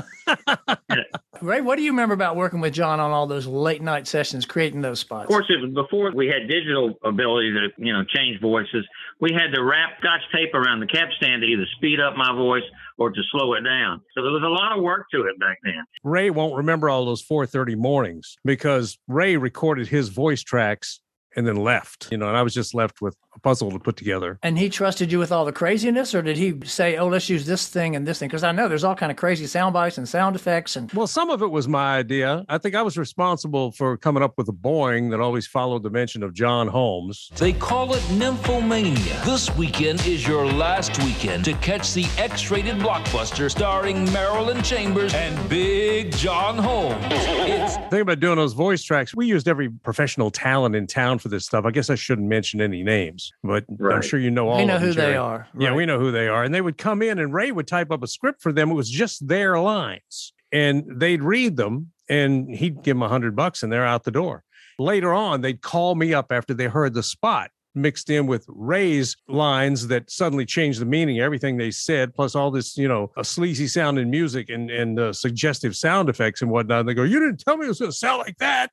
Ray, 1.40 1.60
what 1.60 1.76
do 1.76 1.82
you 1.82 1.90
remember 1.90 2.14
about 2.14 2.36
working 2.36 2.60
with 2.60 2.74
John 2.74 3.00
on 3.00 3.10
all 3.10 3.26
those 3.26 3.46
late 3.46 3.82
night 3.82 4.06
sessions, 4.06 4.44
creating 4.44 4.82
those 4.82 5.00
spots? 5.00 5.24
Of 5.24 5.28
course, 5.28 5.46
it 5.48 5.60
was 5.60 5.70
before 5.72 6.10
we 6.12 6.26
had 6.26 6.48
digital 6.48 6.94
ability 7.02 7.52
to, 7.52 7.68
you 7.78 7.92
know, 7.92 8.04
change 8.04 8.40
voices. 8.40 8.86
We 9.20 9.32
had 9.32 9.54
to 9.54 9.62
wrap 9.62 9.98
scotch 10.00 10.22
tape 10.34 10.54
around 10.54 10.80
the 10.80 10.86
capstan 10.86 11.40
to 11.40 11.46
either 11.46 11.66
speed 11.76 12.00
up 12.00 12.16
my 12.16 12.34
voice 12.34 12.64
or 12.98 13.10
to 13.10 13.20
slow 13.32 13.54
it 13.54 13.62
down. 13.62 14.00
So 14.14 14.22
there 14.22 14.32
was 14.32 14.42
a 14.42 14.48
lot 14.48 14.76
of 14.76 14.82
work 14.82 15.06
to 15.12 15.22
it 15.22 15.38
back 15.38 15.58
then. 15.62 15.84
Ray 16.02 16.30
won't 16.30 16.56
remember 16.56 16.88
all 16.88 17.04
those 17.04 17.22
4:30 17.22 17.76
mornings 17.76 18.36
because 18.44 18.98
Ray 19.08 19.36
recorded 19.36 19.88
his 19.88 20.08
voice 20.08 20.42
tracks 20.42 21.00
and 21.36 21.46
then 21.46 21.56
left. 21.56 22.08
You 22.10 22.18
know, 22.18 22.28
and 22.28 22.36
I 22.36 22.42
was 22.42 22.54
just 22.54 22.74
left 22.74 23.00
with 23.00 23.16
a 23.34 23.40
puzzle 23.40 23.70
to 23.72 23.78
put 23.78 23.96
together. 23.96 24.38
And 24.42 24.58
he 24.58 24.68
trusted 24.68 25.10
you 25.10 25.18
with 25.18 25.32
all 25.32 25.44
the 25.44 25.52
craziness, 25.52 26.14
or 26.14 26.22
did 26.22 26.36
he 26.36 26.54
say, 26.64 26.96
"Oh, 26.96 27.08
let's 27.08 27.28
use 27.28 27.46
this 27.46 27.68
thing 27.68 27.96
and 27.96 28.06
this 28.06 28.18
thing"? 28.18 28.28
Because 28.28 28.44
I 28.44 28.52
know 28.52 28.68
there's 28.68 28.84
all 28.84 28.94
kind 28.94 29.10
of 29.10 29.16
crazy 29.16 29.46
sound 29.46 29.72
bites 29.72 29.98
and 29.98 30.08
sound 30.08 30.36
effects, 30.36 30.76
and 30.76 30.92
Well, 30.92 31.06
some 31.06 31.30
of 31.30 31.42
it 31.42 31.50
was 31.50 31.66
my 31.68 31.96
idea. 31.98 32.44
I 32.48 32.58
think 32.58 32.74
I 32.74 32.82
was 32.82 32.96
responsible 32.96 33.72
for 33.72 33.96
coming 33.96 34.22
up 34.22 34.34
with 34.36 34.48
a 34.48 34.52
boing 34.52 35.10
that 35.10 35.20
always 35.20 35.46
followed 35.46 35.82
the 35.82 35.90
mention 35.90 36.22
of 36.22 36.32
John 36.34 36.68
Holmes. 36.68 37.30
They 37.36 37.52
call 37.52 37.94
it 37.94 38.02
nymphomania. 38.12 39.24
This 39.24 39.54
weekend 39.56 40.06
is 40.06 40.26
your 40.26 40.46
last 40.46 40.98
weekend 41.02 41.44
to 41.46 41.54
catch 41.54 41.92
the 41.94 42.06
X 42.18 42.50
rated 42.50 42.76
blockbuster 42.76 43.50
starring 43.50 44.10
Marilyn 44.12 44.62
Chambers 44.62 45.14
and 45.14 45.48
Big 45.48 46.12
John 46.12 46.58
Holmes. 46.58 46.96
It's 47.10 47.76
The 47.76 47.82
thing 47.90 48.00
about 48.02 48.20
doing 48.20 48.36
those 48.36 48.52
voice 48.52 48.82
tracks, 48.82 49.14
we 49.14 49.26
used 49.26 49.48
every 49.48 49.68
professional 49.68 50.30
talent 50.30 50.74
in 50.76 50.86
town 50.86 51.18
for 51.24 51.28
this 51.30 51.44
stuff. 51.46 51.64
I 51.64 51.70
guess 51.72 51.90
I 51.90 51.96
shouldn't 51.96 52.28
mention 52.28 52.60
any 52.60 52.82
names, 52.84 53.32
but 53.42 53.64
I'm 53.90 54.02
sure 54.02 54.20
you 54.20 54.30
know 54.30 54.48
all 54.48 54.58
we 54.58 54.64
know 54.66 54.76
of 54.76 54.80
them, 54.82 54.88
who 54.90 54.94
they 54.94 55.00
Jerry. 55.00 55.16
are. 55.16 55.48
Yeah, 55.58 55.74
we 55.74 55.86
know 55.86 55.98
who 55.98 56.12
they 56.12 56.28
are. 56.28 56.44
And 56.44 56.54
they 56.54 56.60
would 56.60 56.78
come 56.78 57.02
in 57.02 57.18
and 57.18 57.32
Ray 57.34 57.50
would 57.50 57.66
type 57.66 57.90
up 57.90 58.02
a 58.02 58.06
script 58.06 58.42
for 58.42 58.52
them. 58.52 58.70
It 58.70 58.74
was 58.74 58.90
just 58.90 59.26
their 59.26 59.58
lines. 59.58 60.32
And 60.52 60.84
they'd 60.88 61.22
read 61.22 61.56
them 61.56 61.90
and 62.08 62.54
he'd 62.54 62.82
give 62.82 62.96
them 62.96 63.02
a 63.02 63.08
hundred 63.08 63.34
bucks 63.34 63.62
and 63.62 63.72
they're 63.72 63.86
out 63.86 64.04
the 64.04 64.10
door. 64.10 64.44
Later 64.78 65.12
on, 65.14 65.40
they'd 65.40 65.62
call 65.62 65.94
me 65.94 66.12
up 66.12 66.30
after 66.30 66.52
they 66.52 66.66
heard 66.66 66.94
the 66.94 67.02
spot 67.02 67.50
mixed 67.74 68.08
in 68.10 68.26
with 68.26 68.44
Ray's 68.48 69.16
lines 69.28 69.88
that 69.88 70.10
suddenly 70.10 70.46
changed 70.46 70.80
the 70.80 70.86
meaning, 70.86 71.20
everything 71.20 71.56
they 71.56 71.70
said, 71.70 72.14
plus 72.14 72.34
all 72.34 72.50
this, 72.50 72.76
you 72.76 72.88
know, 72.88 73.10
a 73.16 73.24
sleazy 73.24 73.66
sounding 73.66 74.10
music 74.10 74.48
and, 74.48 74.70
and 74.70 74.98
uh, 74.98 75.12
suggestive 75.12 75.74
sound 75.76 76.08
effects 76.08 76.42
and 76.42 76.50
whatnot. 76.50 76.80
And 76.80 76.88
they 76.88 76.94
go, 76.94 77.02
You 77.02 77.18
didn't 77.20 77.40
tell 77.40 77.56
me 77.56 77.66
it 77.66 77.68
was 77.68 77.80
going 77.80 77.90
to 77.90 77.96
sound 77.96 78.18
like 78.18 78.38
that. 78.38 78.70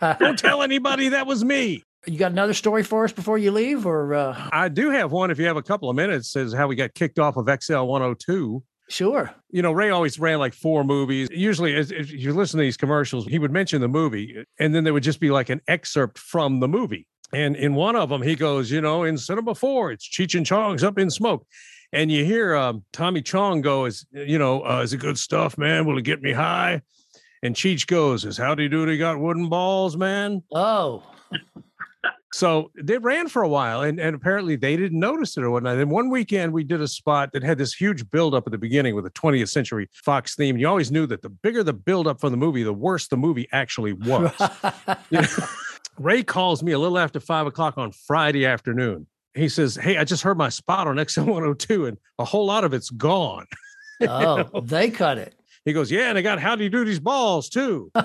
Don't 0.18 0.38
tell 0.38 0.62
anybody 0.62 1.10
that 1.10 1.26
was 1.26 1.44
me. 1.44 1.84
You 2.06 2.18
got 2.18 2.32
another 2.32 2.54
story 2.54 2.82
for 2.82 3.04
us 3.04 3.12
before 3.12 3.38
you 3.38 3.50
leave, 3.50 3.86
or 3.86 4.14
uh, 4.14 4.48
I 4.52 4.68
do 4.68 4.90
have 4.90 5.12
one 5.12 5.30
if 5.30 5.38
you 5.38 5.46
have 5.46 5.56
a 5.56 5.62
couple 5.62 5.90
of 5.90 5.96
minutes, 5.96 6.34
is 6.36 6.52
how 6.52 6.66
we 6.66 6.76
got 6.76 6.94
kicked 6.94 7.18
off 7.18 7.36
of 7.36 7.48
XL 7.62 7.82
102. 7.82 8.62
sure? 8.88 9.30
You 9.50 9.62
know, 9.62 9.72
Ray 9.72 9.90
always 9.90 10.18
ran 10.18 10.38
like 10.38 10.54
four 10.54 10.84
movies. 10.84 11.28
Usually, 11.30 11.74
as- 11.74 11.90
if 11.92 12.10
you 12.10 12.32
listen 12.32 12.58
to 12.58 12.62
these 12.62 12.76
commercials, 12.76 13.26
he 13.26 13.38
would 13.38 13.50
mention 13.52 13.80
the 13.80 13.88
movie, 13.88 14.44
and 14.58 14.74
then 14.74 14.84
there 14.84 14.92
would 14.92 15.02
just 15.02 15.20
be 15.20 15.30
like 15.30 15.50
an 15.50 15.60
excerpt 15.68 16.18
from 16.18 16.60
the 16.60 16.68
movie. 16.68 17.06
And 17.32 17.54
in 17.54 17.74
one 17.74 17.94
of 17.96 18.08
them, 18.08 18.22
he 18.22 18.34
goes, 18.34 18.70
you 18.70 18.80
know, 18.80 19.04
in 19.04 19.16
cinema 19.16 19.54
four, 19.54 19.92
it's 19.92 20.08
Cheech 20.08 20.34
and 20.36 20.44
Chong's 20.44 20.82
up 20.82 20.98
in 20.98 21.10
smoke. 21.10 21.46
And 21.92 22.10
you 22.10 22.24
hear 22.24 22.54
um, 22.56 22.84
Tommy 22.92 23.20
Chong 23.22 23.60
go, 23.62 23.84
is, 23.84 24.06
you 24.12 24.38
know, 24.38 24.64
uh, 24.64 24.80
is 24.82 24.92
it 24.92 24.98
good 24.98 25.18
stuff, 25.18 25.58
man? 25.58 25.86
Will 25.86 25.98
it 25.98 26.02
get 26.04 26.22
me 26.22 26.32
high? 26.32 26.82
And 27.42 27.54
Cheech 27.54 27.86
goes, 27.86 28.24
is 28.24 28.36
howdy 28.36 28.68
doody 28.68 28.96
got 28.98 29.18
wooden 29.20 29.48
balls, 29.48 29.96
man? 29.96 30.42
Oh, 30.52 31.02
So 32.32 32.70
they 32.80 32.98
ran 32.98 33.28
for 33.28 33.42
a 33.42 33.48
while 33.48 33.82
and, 33.82 33.98
and 33.98 34.14
apparently 34.14 34.54
they 34.54 34.76
didn't 34.76 34.98
notice 34.98 35.36
it 35.36 35.42
or 35.42 35.50
whatnot. 35.50 35.78
And 35.78 35.90
one 35.90 36.10
weekend 36.10 36.52
we 36.52 36.62
did 36.62 36.80
a 36.80 36.86
spot 36.86 37.32
that 37.32 37.42
had 37.42 37.58
this 37.58 37.74
huge 37.74 38.08
buildup 38.10 38.46
at 38.46 38.52
the 38.52 38.58
beginning 38.58 38.94
with 38.94 39.04
a 39.06 39.10
20th 39.10 39.48
century 39.48 39.88
Fox 39.92 40.36
theme. 40.36 40.56
You 40.56 40.68
always 40.68 40.92
knew 40.92 41.06
that 41.06 41.22
the 41.22 41.28
bigger 41.28 41.64
the 41.64 41.72
buildup 41.72 42.20
for 42.20 42.30
the 42.30 42.36
movie, 42.36 42.62
the 42.62 42.72
worse 42.72 43.08
the 43.08 43.16
movie 43.16 43.48
actually 43.52 43.92
was. 43.94 44.32
You 45.10 45.22
know, 45.22 45.28
Ray 45.98 46.22
calls 46.22 46.62
me 46.62 46.72
a 46.72 46.78
little 46.78 46.98
after 46.98 47.18
five 47.18 47.46
o'clock 47.46 47.76
on 47.76 47.90
Friday 47.90 48.46
afternoon. 48.46 49.06
He 49.34 49.48
says, 49.48 49.76
Hey, 49.76 49.98
I 49.98 50.04
just 50.04 50.22
heard 50.22 50.38
my 50.38 50.48
spot 50.48 50.86
on 50.86 51.04
XL 51.04 51.22
102 51.22 51.86
and 51.86 51.98
a 52.18 52.24
whole 52.24 52.46
lot 52.46 52.64
of 52.64 52.72
it's 52.72 52.90
gone. 52.90 53.46
oh, 54.02 54.60
they 54.60 54.90
cut 54.90 55.18
it. 55.18 55.34
He 55.64 55.72
goes, 55.72 55.90
Yeah, 55.90 56.08
and 56.08 56.18
I 56.18 56.22
got 56.22 56.38
Howdy 56.40 56.70
Doody's 56.70 57.00
balls 57.00 57.48
too. 57.48 57.90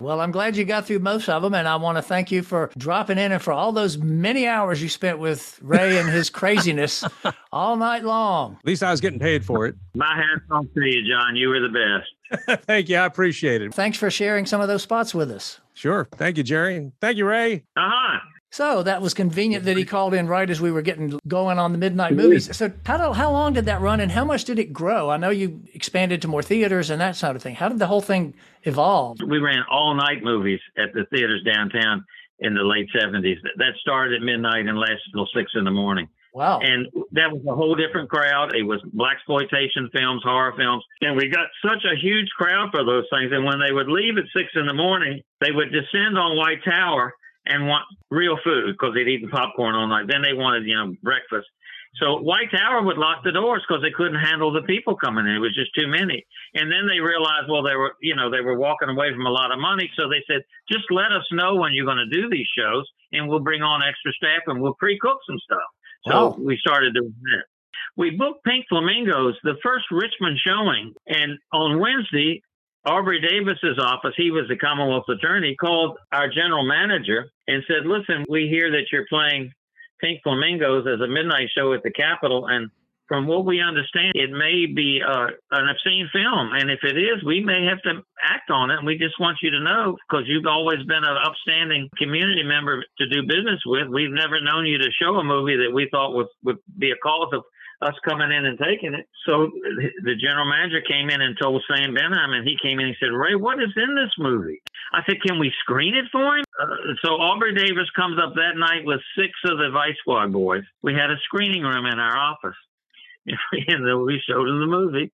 Well, 0.00 0.20
I'm 0.20 0.30
glad 0.30 0.56
you 0.56 0.64
got 0.64 0.86
through 0.86 1.00
most 1.00 1.28
of 1.28 1.42
them, 1.42 1.54
and 1.54 1.66
I 1.66 1.74
want 1.74 1.98
to 1.98 2.02
thank 2.02 2.30
you 2.30 2.42
for 2.42 2.70
dropping 2.78 3.18
in 3.18 3.32
and 3.32 3.42
for 3.42 3.52
all 3.52 3.72
those 3.72 3.98
many 3.98 4.46
hours 4.46 4.80
you 4.80 4.88
spent 4.88 5.18
with 5.18 5.58
Ray 5.60 5.98
and 5.98 6.08
his 6.08 6.30
craziness 6.30 7.04
all 7.52 7.76
night 7.76 8.04
long. 8.04 8.54
At 8.60 8.64
least 8.64 8.82
I 8.84 8.92
was 8.92 9.00
getting 9.00 9.18
paid 9.18 9.44
for 9.44 9.66
it. 9.66 9.74
My 9.96 10.14
hats 10.14 10.44
off 10.52 10.66
to 10.74 10.84
you, 10.84 11.02
John. 11.08 11.34
You 11.34 11.48
were 11.48 11.58
the 11.60 12.02
best. 12.30 12.62
Thank 12.66 12.88
you. 12.88 12.96
I 12.96 13.06
appreciate 13.06 13.60
it. 13.60 13.74
Thanks 13.74 13.98
for 13.98 14.08
sharing 14.10 14.46
some 14.46 14.60
of 14.60 14.68
those 14.68 14.82
spots 14.82 15.14
with 15.14 15.32
us. 15.32 15.58
Sure. 15.74 16.06
Thank 16.12 16.36
you, 16.36 16.44
Jerry. 16.44 16.92
Thank 17.00 17.16
you, 17.16 17.26
Ray. 17.26 17.64
Uh 17.76 17.90
huh. 17.92 18.18
So 18.50 18.82
that 18.82 19.02
was 19.02 19.12
convenient 19.12 19.64
that 19.64 19.76
he 19.76 19.84
called 19.84 20.14
in 20.14 20.26
right 20.26 20.48
as 20.48 20.60
we 20.60 20.72
were 20.72 20.80
getting 20.80 21.18
going 21.28 21.58
on 21.58 21.72
the 21.72 21.78
midnight 21.78 22.14
movies. 22.14 22.56
So 22.56 22.72
how, 22.86 23.12
how 23.12 23.30
long 23.30 23.52
did 23.52 23.66
that 23.66 23.80
run 23.80 24.00
and 24.00 24.10
how 24.10 24.24
much 24.24 24.44
did 24.44 24.58
it 24.58 24.72
grow? 24.72 25.10
I 25.10 25.18
know 25.18 25.30
you 25.30 25.62
expanded 25.74 26.22
to 26.22 26.28
more 26.28 26.42
theaters 26.42 26.88
and 26.88 27.00
that 27.00 27.16
sort 27.16 27.36
of 27.36 27.42
thing. 27.42 27.56
How 27.56 27.68
did 27.68 27.78
the 27.78 27.86
whole 27.86 28.00
thing 28.00 28.34
evolve? 28.62 29.18
We 29.24 29.38
ran 29.38 29.64
all 29.70 29.94
night 29.94 30.22
movies 30.22 30.60
at 30.78 30.94
the 30.94 31.04
theaters 31.10 31.42
downtown 31.44 32.04
in 32.38 32.54
the 32.54 32.62
late 32.62 32.88
70s. 32.94 33.36
That 33.56 33.72
started 33.80 34.14
at 34.14 34.22
midnight 34.24 34.66
and 34.66 34.78
lasted 34.78 35.12
till 35.12 35.28
six 35.34 35.52
in 35.54 35.64
the 35.64 35.70
morning. 35.70 36.08
Wow. 36.32 36.60
And 36.60 36.86
that 37.12 37.32
was 37.32 37.42
a 37.48 37.54
whole 37.54 37.74
different 37.74 38.08
crowd. 38.08 38.54
It 38.54 38.62
was 38.62 38.80
black 38.92 39.16
exploitation 39.16 39.90
films, 39.92 40.22
horror 40.24 40.54
films. 40.56 40.84
And 41.00 41.16
we 41.16 41.28
got 41.28 41.48
such 41.62 41.84
a 41.84 41.98
huge 42.00 42.28
crowd 42.36 42.70
for 42.70 42.84
those 42.84 43.04
things. 43.10 43.32
And 43.32 43.44
when 43.44 43.58
they 43.60 43.72
would 43.72 43.88
leave 43.88 44.16
at 44.16 44.24
six 44.36 44.48
in 44.54 44.66
the 44.66 44.74
morning, 44.74 45.20
they 45.40 45.50
would 45.50 45.72
descend 45.72 46.16
on 46.16 46.36
White 46.36 46.62
Tower 46.64 47.14
and 47.48 47.66
want 47.66 47.84
real 48.10 48.38
food 48.44 48.76
because 48.78 48.94
they'd 48.94 49.08
eaten 49.08 49.28
popcorn 49.30 49.74
all 49.74 49.88
night. 49.88 50.06
Then 50.08 50.22
they 50.22 50.34
wanted, 50.34 50.66
you 50.66 50.76
know, 50.76 50.94
breakfast. 51.02 51.48
So 51.96 52.20
White 52.20 52.50
Tower 52.52 52.82
would 52.82 52.98
lock 52.98 53.24
the 53.24 53.32
doors 53.32 53.64
because 53.66 53.82
they 53.82 53.90
couldn't 53.90 54.20
handle 54.20 54.52
the 54.52 54.62
people 54.62 54.94
coming 54.94 55.26
in. 55.26 55.34
It 55.34 55.38
was 55.40 55.54
just 55.54 55.74
too 55.74 55.88
many. 55.88 56.24
And 56.54 56.70
then 56.70 56.86
they 56.86 57.00
realized, 57.00 57.48
well, 57.48 57.62
they 57.62 57.74
were, 57.74 57.94
you 58.00 58.14
know, 58.14 58.30
they 58.30 58.42
were 58.42 58.56
walking 58.58 58.90
away 58.90 59.10
from 59.12 59.26
a 59.26 59.30
lot 59.30 59.50
of 59.50 59.58
money. 59.58 59.90
So 59.96 60.08
they 60.08 60.22
said, 60.28 60.42
just 60.70 60.84
let 60.90 61.10
us 61.10 61.24
know 61.32 61.56
when 61.56 61.72
you're 61.72 61.86
going 61.86 62.04
to 62.04 62.14
do 62.14 62.28
these 62.30 62.46
shows, 62.56 62.84
and 63.12 63.28
we'll 63.28 63.40
bring 63.40 63.62
on 63.62 63.80
extra 63.82 64.12
staff 64.12 64.42
and 64.46 64.60
we'll 64.60 64.74
pre-cook 64.74 65.18
some 65.26 65.38
stuff. 65.38 65.68
So 66.06 66.14
Wow. 66.14 66.36
we 66.38 66.56
started 66.58 66.94
doing 66.94 67.14
that. 67.22 67.44
We 67.96 68.10
booked 68.10 68.44
Pink 68.44 68.66
Flamingos, 68.68 69.34
the 69.42 69.56
first 69.62 69.86
Richmond 69.90 70.38
showing, 70.38 70.94
and 71.08 71.38
on 71.52 71.80
Wednesday, 71.80 72.42
Aubrey 72.84 73.20
Davis's 73.20 73.78
office, 73.78 74.14
he 74.16 74.30
was 74.30 74.46
the 74.48 74.56
Commonwealth 74.56 75.08
attorney, 75.08 75.56
called 75.56 75.98
our 76.12 76.28
general 76.28 76.64
manager 76.66 77.30
and 77.46 77.62
said, 77.66 77.86
"Listen, 77.86 78.24
we 78.28 78.48
hear 78.48 78.70
that 78.70 78.86
you're 78.92 79.06
playing 79.08 79.52
Pink 80.00 80.22
Flamingos 80.22 80.86
as 80.86 81.00
a 81.00 81.08
midnight 81.08 81.48
show 81.56 81.72
at 81.72 81.82
the 81.82 81.90
Capitol, 81.90 82.46
and 82.46 82.70
from 83.08 83.26
what 83.26 83.46
we 83.46 83.60
understand, 83.60 84.12
it 84.14 84.30
may 84.30 84.66
be 84.66 85.00
uh, 85.00 85.28
an 85.50 85.68
obscene 85.68 86.08
film, 86.12 86.52
and 86.52 86.70
if 86.70 86.80
it 86.84 86.96
is, 86.96 87.24
we 87.24 87.40
may 87.42 87.64
have 87.64 87.80
to 87.82 88.04
act 88.22 88.50
on 88.50 88.70
it. 88.70 88.76
And 88.76 88.86
we 88.86 88.98
just 88.98 89.18
want 89.18 89.38
you 89.42 89.50
to 89.50 89.60
know 89.60 89.96
because 90.06 90.28
you've 90.28 90.46
always 90.46 90.84
been 90.84 91.04
an 91.04 91.16
upstanding 91.24 91.88
community 91.96 92.42
member 92.42 92.84
to 92.98 93.08
do 93.08 93.22
business 93.22 93.60
with. 93.64 93.88
We've 93.88 94.12
never 94.12 94.40
known 94.42 94.66
you 94.66 94.76
to 94.76 94.90
show 95.00 95.16
a 95.16 95.24
movie 95.24 95.56
that 95.56 95.72
we 95.72 95.88
thought 95.90 96.12
was 96.12 96.28
would 96.44 96.58
be 96.76 96.90
a 96.90 97.00
cause 97.02 97.32
of 97.32 97.44
us 97.80 97.94
coming 98.04 98.32
in 98.32 98.44
and 98.44 98.58
taking 98.58 98.94
it. 98.94 99.06
So 99.24 99.50
the 100.02 100.16
general 100.18 100.46
manager 100.46 100.80
came 100.82 101.10
in 101.10 101.20
and 101.20 101.36
told 101.40 101.62
Sam 101.68 101.94
Bendheim, 101.94 102.34
and 102.34 102.46
he 102.46 102.56
came 102.60 102.80
in 102.80 102.86
and 102.86 102.94
he 102.94 103.04
said, 103.04 103.14
Ray, 103.14 103.34
what 103.36 103.62
is 103.62 103.70
in 103.76 103.94
this 103.94 104.12
movie? 104.18 104.60
I 104.92 105.00
said, 105.06 105.22
can 105.22 105.38
we 105.38 105.52
screen 105.60 105.94
it 105.94 106.06
for 106.10 106.38
him? 106.38 106.44
Uh, 106.58 106.94
so 107.04 107.10
Aubrey 107.10 107.54
Davis 107.54 107.88
comes 107.94 108.18
up 108.18 108.34
that 108.34 108.56
night 108.56 108.84
with 108.84 109.00
six 109.16 109.30
of 109.44 109.58
the 109.58 109.70
Vice 109.70 109.96
Squad 110.00 110.32
boys. 110.32 110.64
We 110.82 110.94
had 110.94 111.10
a 111.10 111.16
screening 111.24 111.62
room 111.62 111.86
in 111.86 111.98
our 111.98 112.16
office, 112.16 112.58
and 113.26 113.86
then 113.86 114.04
we 114.04 114.20
showed 114.26 114.48
them 114.48 114.60
the 114.60 114.66
movie. 114.66 115.12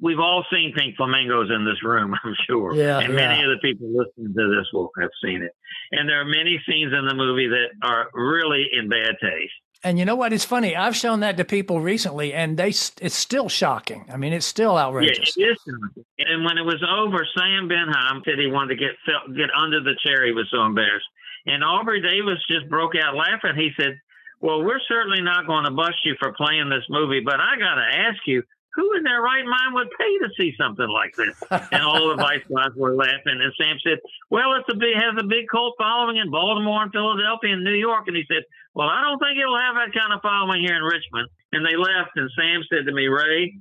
We've 0.00 0.20
all 0.20 0.44
seen 0.52 0.74
Pink 0.76 0.96
Flamingos 0.96 1.50
in 1.50 1.64
this 1.64 1.82
room, 1.82 2.14
I'm 2.24 2.34
sure. 2.46 2.74
Yeah, 2.74 3.00
and 3.00 3.14
many 3.14 3.40
yeah. 3.40 3.50
of 3.50 3.58
the 3.58 3.60
people 3.60 3.88
listening 3.88 4.34
to 4.34 4.56
this 4.56 4.68
will 4.72 4.90
have 5.00 5.10
seen 5.22 5.42
it. 5.42 5.52
And 5.92 6.08
there 6.08 6.20
are 6.20 6.26
many 6.26 6.60
scenes 6.68 6.92
in 6.92 7.06
the 7.06 7.14
movie 7.14 7.48
that 7.48 7.68
are 7.82 8.08
really 8.14 8.66
in 8.72 8.88
bad 8.88 9.16
taste. 9.20 9.52
And 9.84 9.98
you 9.98 10.04
know 10.04 10.16
what? 10.16 10.32
It's 10.32 10.44
funny. 10.44 10.74
I've 10.74 10.96
shown 10.96 11.20
that 11.20 11.36
to 11.36 11.44
people 11.44 11.80
recently, 11.80 12.34
and 12.34 12.56
they 12.56 12.68
it's 12.68 13.14
still 13.14 13.48
shocking. 13.48 14.06
I 14.12 14.16
mean, 14.16 14.32
it's 14.32 14.46
still 14.46 14.76
outrageous. 14.76 15.36
Yeah, 15.36 15.46
it 15.46 15.50
is. 15.52 15.58
shocking. 15.58 16.04
And 16.18 16.44
when 16.44 16.58
it 16.58 16.64
was 16.64 16.82
over, 16.82 17.24
Sam 17.36 17.68
Bendheim 17.68 18.24
said 18.24 18.38
he 18.38 18.50
wanted 18.50 18.74
to 18.74 18.80
get 18.80 18.96
felt, 19.06 19.36
get 19.36 19.50
under 19.56 19.80
the 19.80 19.94
chair. 20.04 20.26
He 20.26 20.32
was 20.32 20.48
so 20.50 20.64
embarrassed. 20.64 21.06
And 21.46 21.62
Aubrey 21.62 22.02
Davis 22.02 22.38
just 22.50 22.68
broke 22.68 22.94
out 22.96 23.14
laughing. 23.14 23.54
He 23.54 23.70
said, 23.80 24.00
"Well, 24.40 24.64
we're 24.64 24.80
certainly 24.88 25.22
not 25.22 25.46
going 25.46 25.64
to 25.64 25.70
bust 25.70 25.96
you 26.04 26.16
for 26.18 26.32
playing 26.32 26.70
this 26.70 26.84
movie, 26.90 27.20
but 27.20 27.38
I 27.38 27.56
got 27.56 27.76
to 27.76 27.98
ask 27.98 28.18
you." 28.26 28.42
Who 28.78 28.94
in 28.94 29.02
their 29.02 29.18
right 29.18 29.42
mind 29.42 29.74
would 29.74 29.90
pay 29.98 30.12
to 30.22 30.30
see 30.38 30.54
something 30.54 30.86
like 30.86 31.18
this? 31.18 31.34
And 31.74 31.82
all 31.82 32.14
the 32.14 32.22
vice 32.22 32.46
guys 32.54 32.70
were 32.78 32.94
laughing. 32.94 33.42
And 33.42 33.50
Sam 33.58 33.74
said, 33.82 33.98
"Well, 34.30 34.54
it's 34.54 34.70
a 34.70 34.78
big 34.78 34.94
has 34.94 35.18
a 35.18 35.26
big 35.26 35.50
cult 35.50 35.74
following 35.82 36.22
in 36.22 36.30
Baltimore 36.30 36.86
and 36.86 36.94
Philadelphia 36.94 37.58
and 37.58 37.66
New 37.66 37.74
York." 37.74 38.06
And 38.06 38.14
he 38.14 38.22
said, 38.30 38.46
"Well, 38.78 38.86
I 38.86 39.02
don't 39.02 39.18
think 39.18 39.34
it'll 39.34 39.58
have 39.58 39.74
that 39.74 39.90
kind 39.90 40.14
of 40.14 40.22
following 40.22 40.62
here 40.62 40.78
in 40.78 40.86
Richmond." 40.86 41.26
And 41.50 41.66
they 41.66 41.74
left. 41.74 42.14
And 42.14 42.30
Sam 42.38 42.62
said 42.70 42.86
to 42.86 42.94
me, 42.94 43.10
"Ray, 43.10 43.58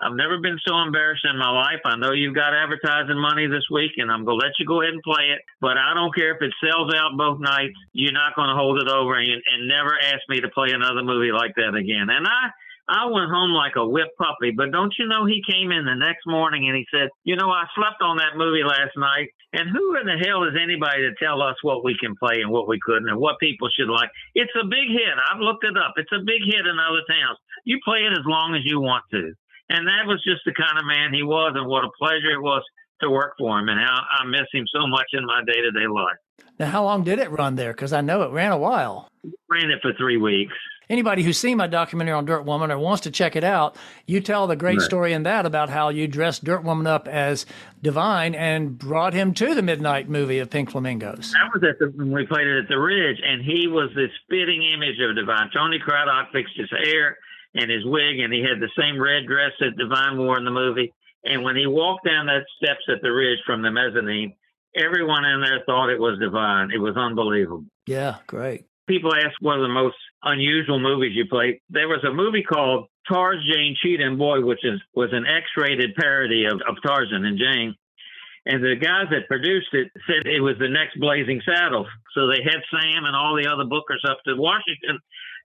I've 0.00 0.16
never 0.16 0.40
been 0.40 0.56
so 0.64 0.76
embarrassed 0.80 1.24
in 1.24 1.36
my 1.36 1.48
life. 1.52 1.80
I 1.84 1.96
know 1.96 2.12
you've 2.12 2.34
got 2.34 2.52
advertising 2.52 3.20
money 3.20 3.46
this 3.48 3.64
week, 3.72 3.92
and 3.96 4.12
I'm 4.12 4.24
going 4.24 4.40
to 4.40 4.44
let 4.44 4.56
you 4.58 4.66
go 4.66 4.80
ahead 4.80 4.92
and 4.92 5.02
play 5.02 5.32
it. 5.32 5.40
But 5.60 5.76
I 5.76 5.92
don't 5.92 6.14
care 6.14 6.36
if 6.36 6.42
it 6.42 6.52
sells 6.60 6.92
out 6.92 7.16
both 7.16 7.40
nights. 7.40 7.76
You're 7.92 8.12
not 8.12 8.36
going 8.36 8.48
to 8.48 8.56
hold 8.56 8.80
it 8.80 8.88
over 8.88 9.16
and, 9.16 9.28
and 9.28 9.68
never 9.68 9.96
ask 10.00 10.20
me 10.28 10.40
to 10.40 10.48
play 10.48 10.72
another 10.72 11.02
movie 11.02 11.32
like 11.32 11.54
that 11.56 11.74
again. 11.74 12.08
And 12.12 12.26
I, 12.28 12.52
I 12.88 13.10
went 13.10 13.34
home 13.34 13.50
like 13.50 13.74
a 13.74 13.86
whipped 13.86 14.16
puppy. 14.16 14.54
But 14.54 14.70
don't 14.70 14.94
you 14.98 15.06
know, 15.06 15.26
he 15.26 15.42
came 15.42 15.74
in 15.74 15.84
the 15.84 15.98
next 15.98 16.22
morning 16.26 16.68
and 16.68 16.76
he 16.76 16.86
said, 16.90 17.10
You 17.24 17.34
know, 17.34 17.50
I 17.50 17.66
slept 17.74 17.98
on 18.00 18.18
that 18.18 18.38
movie 18.38 18.62
last 18.62 18.94
night. 18.96 19.34
And 19.52 19.70
who 19.70 19.98
in 19.98 20.06
the 20.06 20.18
hell 20.22 20.44
is 20.44 20.54
anybody 20.54 21.02
to 21.02 21.18
tell 21.18 21.42
us 21.42 21.56
what 21.62 21.84
we 21.84 21.96
can 21.98 22.14
play 22.14 22.42
and 22.42 22.50
what 22.50 22.68
we 22.68 22.78
couldn't 22.78 23.08
and 23.08 23.18
what 23.18 23.40
people 23.40 23.68
should 23.74 23.90
like? 23.90 24.10
It's 24.34 24.52
a 24.54 24.66
big 24.66 24.86
hit. 24.90 25.18
I've 25.18 25.40
looked 25.40 25.64
it 25.64 25.76
up. 25.76 25.94
It's 25.96 26.12
a 26.14 26.22
big 26.22 26.46
hit 26.46 26.66
in 26.66 26.78
other 26.78 27.02
towns. 27.10 27.38
You 27.64 27.78
play 27.84 28.06
it 28.06 28.12
as 28.12 28.26
long 28.26 28.54
as 28.54 28.62
you 28.64 28.80
want 28.80 29.04
to. 29.10 29.32
And 29.68 29.86
that 29.88 30.06
was 30.06 30.22
just 30.22 30.46
the 30.46 30.54
kind 30.54 30.78
of 30.78 30.86
man 30.86 31.12
he 31.12 31.24
was, 31.24 31.54
and 31.56 31.66
what 31.66 31.82
a 31.82 31.90
pleasure 31.98 32.30
it 32.30 32.40
was 32.40 32.62
to 33.00 33.10
work 33.10 33.34
for 33.36 33.58
him. 33.58 33.68
And 33.68 33.80
how 33.80 33.98
I 33.98 34.24
miss 34.26 34.46
him 34.52 34.64
so 34.72 34.86
much 34.86 35.10
in 35.12 35.26
my 35.26 35.42
day 35.44 35.58
to 35.60 35.72
day 35.72 35.88
life. 35.88 36.20
Now, 36.58 36.70
how 36.70 36.84
long 36.84 37.02
did 37.02 37.18
it 37.18 37.30
run 37.30 37.56
there? 37.56 37.72
Because 37.72 37.92
I 37.92 38.00
know 38.00 38.22
it 38.22 38.30
ran 38.30 38.52
a 38.52 38.58
while. 38.58 39.08
Ran 39.50 39.70
it 39.70 39.80
for 39.82 39.92
three 39.98 40.16
weeks. 40.16 40.54
Anybody 40.88 41.22
who's 41.24 41.36
seen 41.38 41.56
my 41.56 41.66
documentary 41.66 42.12
on 42.12 42.24
Dirt 42.26 42.44
Woman 42.44 42.70
or 42.70 42.78
wants 42.78 43.02
to 43.02 43.10
check 43.10 43.34
it 43.34 43.42
out, 43.42 43.76
you 44.06 44.20
tell 44.20 44.46
the 44.46 44.54
great 44.54 44.78
Right. 44.78 44.84
story 44.84 45.12
in 45.12 45.24
that 45.24 45.44
about 45.44 45.68
how 45.68 45.88
you 45.88 46.06
dressed 46.06 46.44
Dirt 46.44 46.62
Woman 46.62 46.86
up 46.86 47.08
as 47.08 47.44
Divine 47.82 48.34
and 48.36 48.78
brought 48.78 49.12
him 49.12 49.34
to 49.34 49.54
the 49.54 49.62
midnight 49.62 50.08
movie 50.08 50.38
of 50.38 50.48
Pink 50.50 50.70
Flamingos. 50.70 51.32
That 51.32 51.50
was 51.52 51.62
at 51.68 51.78
the 51.80 51.86
when 51.96 52.12
we 52.12 52.24
played 52.26 52.46
it 52.46 52.58
at 52.62 52.68
the 52.68 52.78
Ridge, 52.78 53.20
and 53.24 53.42
he 53.42 53.66
was 53.66 53.90
the 53.94 54.06
spitting 54.22 54.62
image 54.62 55.00
of 55.00 55.16
Divine. 55.16 55.50
Tony 55.52 55.78
Craddock 55.80 56.30
fixed 56.32 56.56
his 56.56 56.70
hair 56.70 57.18
and 57.56 57.68
his 57.70 57.84
wig, 57.84 58.20
and 58.20 58.32
he 58.32 58.40
had 58.42 58.60
the 58.60 58.70
same 58.78 59.00
red 59.02 59.26
dress 59.26 59.52
that 59.58 59.76
Divine 59.76 60.18
wore 60.18 60.38
in 60.38 60.44
the 60.44 60.50
movie. 60.52 60.92
And 61.24 61.42
when 61.42 61.56
he 61.56 61.66
walked 61.66 62.06
down 62.06 62.26
that 62.26 62.44
steps 62.62 62.84
at 62.88 63.02
the 63.02 63.10
Ridge 63.10 63.38
from 63.44 63.62
the 63.62 63.72
mezzanine, 63.72 64.34
everyone 64.76 65.24
in 65.24 65.40
there 65.40 65.64
thought 65.66 65.90
it 65.90 65.98
was 65.98 66.16
Divine. 66.20 66.70
It 66.70 66.78
was 66.78 66.96
unbelievable. 66.96 67.64
Yeah, 67.86 68.16
great. 68.28 68.64
people 68.86 69.12
ask 69.12 69.32
what 69.40 69.58
are 69.58 69.62
the 69.62 69.68
most 69.68 69.96
unusual 70.26 70.78
movies 70.78 71.12
you 71.14 71.24
play. 71.26 71.62
There 71.70 71.88
was 71.88 72.04
a 72.04 72.12
movie 72.12 72.42
called 72.42 72.88
Tarz, 73.08 73.38
Jane, 73.48 73.76
Cheetah, 73.80 74.04
and 74.04 74.18
Boy, 74.18 74.42
which 74.42 74.64
is 74.64 74.80
was 74.94 75.10
an 75.12 75.24
X-rated 75.24 75.94
parody 75.94 76.44
of, 76.44 76.60
of 76.68 76.76
Tarzan 76.84 77.24
and 77.24 77.38
Jane. 77.38 77.74
And 78.46 78.62
the 78.62 78.76
guys 78.78 79.06
that 79.10 79.26
produced 79.26 79.72
it 79.72 79.90
said 80.06 80.26
it 80.26 80.40
was 80.40 80.54
the 80.58 80.68
next 80.68 80.98
Blazing 81.00 81.42
Saddles. 81.42 81.88
So 82.14 82.26
they 82.26 82.42
had 82.42 82.62
Sam 82.70 83.04
and 83.04 83.16
all 83.16 83.34
the 83.34 83.50
other 83.50 83.64
bookers 83.64 84.06
up 84.08 84.18
to 84.26 84.36
Washington 84.36 84.98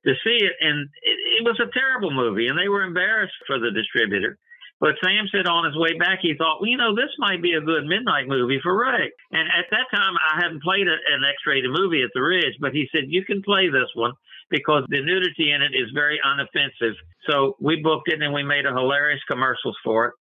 to 0.06 0.14
see 0.26 0.38
it, 0.42 0.54
and 0.62 0.90
it, 1.02 1.18
it 1.42 1.44
was 1.46 1.60
a 1.62 1.72
terrible 1.74 2.12
movie, 2.12 2.48
and 2.48 2.58
they 2.58 2.70
were 2.70 2.84
embarrassed 2.84 3.38
for 3.46 3.60
the 3.60 3.72
distributor. 3.72 4.38
But 4.80 4.98
Sam 5.06 5.30
said 5.30 5.46
on 5.46 5.66
his 5.66 5.78
way 5.78 5.94
back, 5.94 6.20
he 6.22 6.34
thought, 6.34 6.60
well, 6.60 6.70
you 6.70 6.78
know, 6.78 6.96
this 6.96 7.14
might 7.20 7.42
be 7.42 7.54
a 7.54 7.62
good 7.62 7.86
midnight 7.86 8.28
movie 8.28 8.60
for 8.64 8.74
Ray. 8.74 9.14
And 9.32 9.46
at 9.48 9.70
that 9.70 9.94
time, 9.94 10.18
I 10.18 10.42
hadn't 10.42 10.64
played 10.64 10.88
a, 10.88 10.98
an 10.98 11.22
X-rated 11.22 11.70
movie 11.70 12.02
at 12.02 12.10
the 12.16 12.22
Ridge, 12.22 12.58
but 12.60 12.74
he 12.74 12.90
said, 12.90 13.06
you 13.06 13.24
can 13.24 13.44
play 13.44 13.70
this 13.70 13.94
one 13.94 14.14
because 14.52 14.84
the 14.90 15.02
nudity 15.02 15.52
in 15.52 15.62
it 15.62 15.74
is 15.74 15.90
very 15.94 16.20
unoffensive. 16.24 16.94
So 17.28 17.56
we 17.60 17.82
booked 17.82 18.10
it 18.12 18.22
and 18.22 18.34
we 18.34 18.44
made 18.44 18.66
a 18.66 18.74
hilarious 18.74 19.22
commercials 19.30 19.78
for 19.84 20.08
it. 20.08 20.14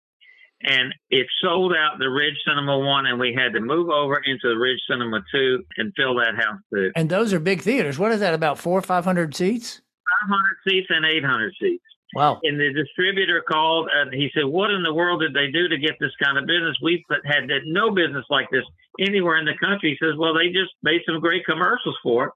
And 0.60 0.92
it 1.10 1.26
sold 1.40 1.72
out 1.72 1.98
the 2.00 2.10
Ridge 2.10 2.34
Cinema 2.44 2.78
1, 2.78 3.06
and 3.06 3.20
we 3.20 3.32
had 3.32 3.52
to 3.52 3.60
move 3.60 3.90
over 3.90 4.20
into 4.24 4.48
the 4.48 4.58
Ridge 4.58 4.80
Cinema 4.90 5.20
2 5.32 5.64
and 5.76 5.92
fill 5.96 6.16
that 6.16 6.34
house 6.36 6.58
too. 6.74 6.90
And 6.96 7.08
those 7.08 7.32
are 7.32 7.38
big 7.38 7.62
theaters. 7.62 7.96
What 7.96 8.10
is 8.10 8.18
that, 8.20 8.34
about 8.34 8.58
four 8.58 8.78
or 8.78 8.82
500 8.82 9.36
seats? 9.36 9.82
500 10.26 10.56
seats 10.66 10.88
and 10.90 11.06
800 11.06 11.54
seats. 11.60 11.84
Wow. 12.14 12.40
And 12.42 12.58
the 12.58 12.72
distributor 12.72 13.44
called 13.46 13.88
and 13.92 14.12
he 14.12 14.30
said, 14.34 14.46
What 14.46 14.70
in 14.70 14.82
the 14.82 14.94
world 14.94 15.20
did 15.20 15.34
they 15.34 15.52
do 15.52 15.68
to 15.68 15.76
get 15.76 15.92
this 16.00 16.12
kind 16.22 16.38
of 16.38 16.46
business? 16.46 16.76
We've 16.82 17.04
had 17.24 17.44
no 17.66 17.90
business 17.90 18.24
like 18.30 18.48
this 18.50 18.64
anywhere 18.98 19.36
in 19.36 19.44
the 19.44 19.58
country. 19.60 19.90
He 19.90 20.04
says, 20.04 20.16
Well, 20.16 20.32
they 20.32 20.48
just 20.48 20.72
made 20.82 21.02
some 21.06 21.20
great 21.20 21.44
commercials 21.44 21.96
for 22.02 22.26
it. 22.26 22.32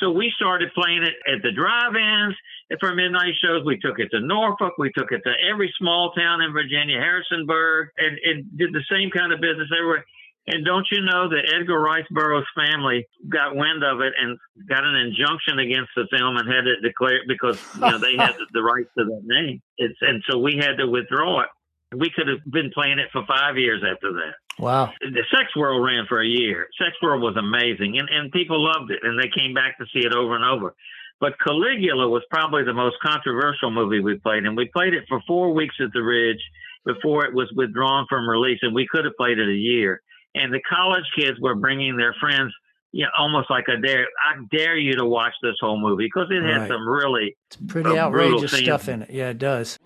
So 0.00 0.10
we 0.10 0.32
started 0.36 0.70
playing 0.74 1.04
it 1.04 1.14
at 1.30 1.42
the 1.42 1.52
drive 1.52 1.94
ins 1.94 2.34
for 2.80 2.94
midnight 2.94 3.34
shows. 3.42 3.64
We 3.64 3.78
took 3.78 3.98
it 3.98 4.08
to 4.10 4.20
Norfolk. 4.20 4.74
We 4.78 4.90
took 4.96 5.12
it 5.12 5.22
to 5.24 5.32
every 5.50 5.72
small 5.78 6.12
town 6.12 6.40
in 6.42 6.52
Virginia, 6.52 6.98
Harrisonburg, 6.98 7.88
and, 7.96 8.18
and 8.24 8.58
did 8.58 8.72
the 8.72 8.82
same 8.90 9.10
kind 9.10 9.32
of 9.32 9.40
business 9.40 9.68
everywhere. 9.76 10.04
And 10.46 10.64
don't 10.64 10.86
you 10.92 11.00
know 11.00 11.28
that 11.30 11.50
Edgar 11.56 11.80
Rice 11.80 12.04
Burroughs' 12.10 12.44
family 12.54 13.06
got 13.30 13.56
wind 13.56 13.82
of 13.82 14.00
it 14.00 14.12
and 14.20 14.38
got 14.68 14.84
an 14.84 14.94
injunction 14.94 15.58
against 15.58 15.90
the 15.96 16.06
film 16.10 16.36
and 16.36 16.46
had 16.46 16.66
it 16.66 16.82
declared 16.82 17.22
because 17.26 17.58
you 17.74 17.80
know 17.80 17.98
they 17.98 18.16
had 18.16 18.34
the 18.52 18.62
rights 18.62 18.90
to 18.98 19.04
that 19.04 19.22
name. 19.24 19.62
It's 19.78 19.96
and 20.02 20.22
so 20.28 20.38
we 20.38 20.56
had 20.60 20.76
to 20.78 20.86
withdraw 20.86 21.42
it. 21.42 21.48
We 21.96 22.10
could 22.14 22.28
have 22.28 22.44
been 22.50 22.70
playing 22.74 22.98
it 22.98 23.08
for 23.10 23.24
five 23.26 23.56
years 23.56 23.82
after 23.88 24.12
that. 24.12 24.34
Wow. 24.58 24.92
The 25.00 25.24
Sex 25.36 25.54
World 25.56 25.84
ran 25.84 26.06
for 26.08 26.20
a 26.20 26.26
year. 26.26 26.68
Sex 26.78 26.92
World 27.02 27.22
was 27.22 27.36
amazing, 27.36 27.98
and, 27.98 28.08
and 28.08 28.30
people 28.32 28.62
loved 28.62 28.90
it, 28.90 29.00
and 29.02 29.18
they 29.18 29.28
came 29.36 29.52
back 29.54 29.78
to 29.78 29.84
see 29.92 30.06
it 30.06 30.14
over 30.14 30.36
and 30.36 30.44
over. 30.44 30.74
But 31.20 31.34
Caligula 31.44 32.08
was 32.08 32.22
probably 32.30 32.64
the 32.64 32.74
most 32.74 32.96
controversial 33.04 33.70
movie 33.70 34.00
we 34.00 34.16
played, 34.18 34.44
and 34.44 34.56
we 34.56 34.66
played 34.66 34.94
it 34.94 35.04
for 35.08 35.20
four 35.26 35.52
weeks 35.54 35.74
at 35.80 35.92
the 35.92 36.02
Ridge 36.02 36.42
before 36.84 37.24
it 37.24 37.34
was 37.34 37.50
withdrawn 37.56 38.06
from 38.08 38.28
release, 38.28 38.58
and 38.62 38.74
we 38.74 38.86
could 38.86 39.04
have 39.04 39.16
played 39.16 39.38
it 39.38 39.48
a 39.48 39.54
year. 39.54 40.02
And 40.34 40.52
the 40.52 40.60
college 40.68 41.04
kids 41.16 41.38
were 41.40 41.54
bringing 41.54 41.96
their 41.96 42.14
friends, 42.20 42.52
you 42.92 43.04
know, 43.04 43.10
almost 43.18 43.48
like 43.50 43.64
a 43.68 43.80
dare. 43.80 44.06
I 44.28 44.34
dare 44.54 44.76
you 44.76 44.94
to 44.96 45.04
watch 45.04 45.32
this 45.42 45.54
whole 45.60 45.78
movie 45.80 46.04
because 46.12 46.28
it 46.30 46.42
had 46.42 46.62
Right. 46.62 46.68
some 46.68 46.86
really 46.88 47.36
It's 47.46 47.56
pretty 47.68 47.96
outrageous 47.98 48.52
stuff 48.52 48.88
in 48.88 49.02
it. 49.02 49.10
Yeah, 49.10 49.30
it 49.30 49.38
does. 49.38 49.78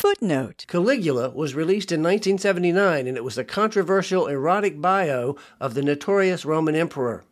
Footnote. 0.00 0.64
Caligula 0.68 1.30
was 1.30 1.56
released 1.56 1.90
in 1.90 2.00
1979 2.02 3.08
and 3.08 3.16
it 3.16 3.24
was 3.24 3.36
a 3.36 3.42
controversial 3.42 4.28
erotic 4.28 4.80
bio 4.80 5.34
of 5.60 5.74
the 5.74 5.82
notorious 5.82 6.44
Roman 6.44 6.76
emperor. 6.76 7.24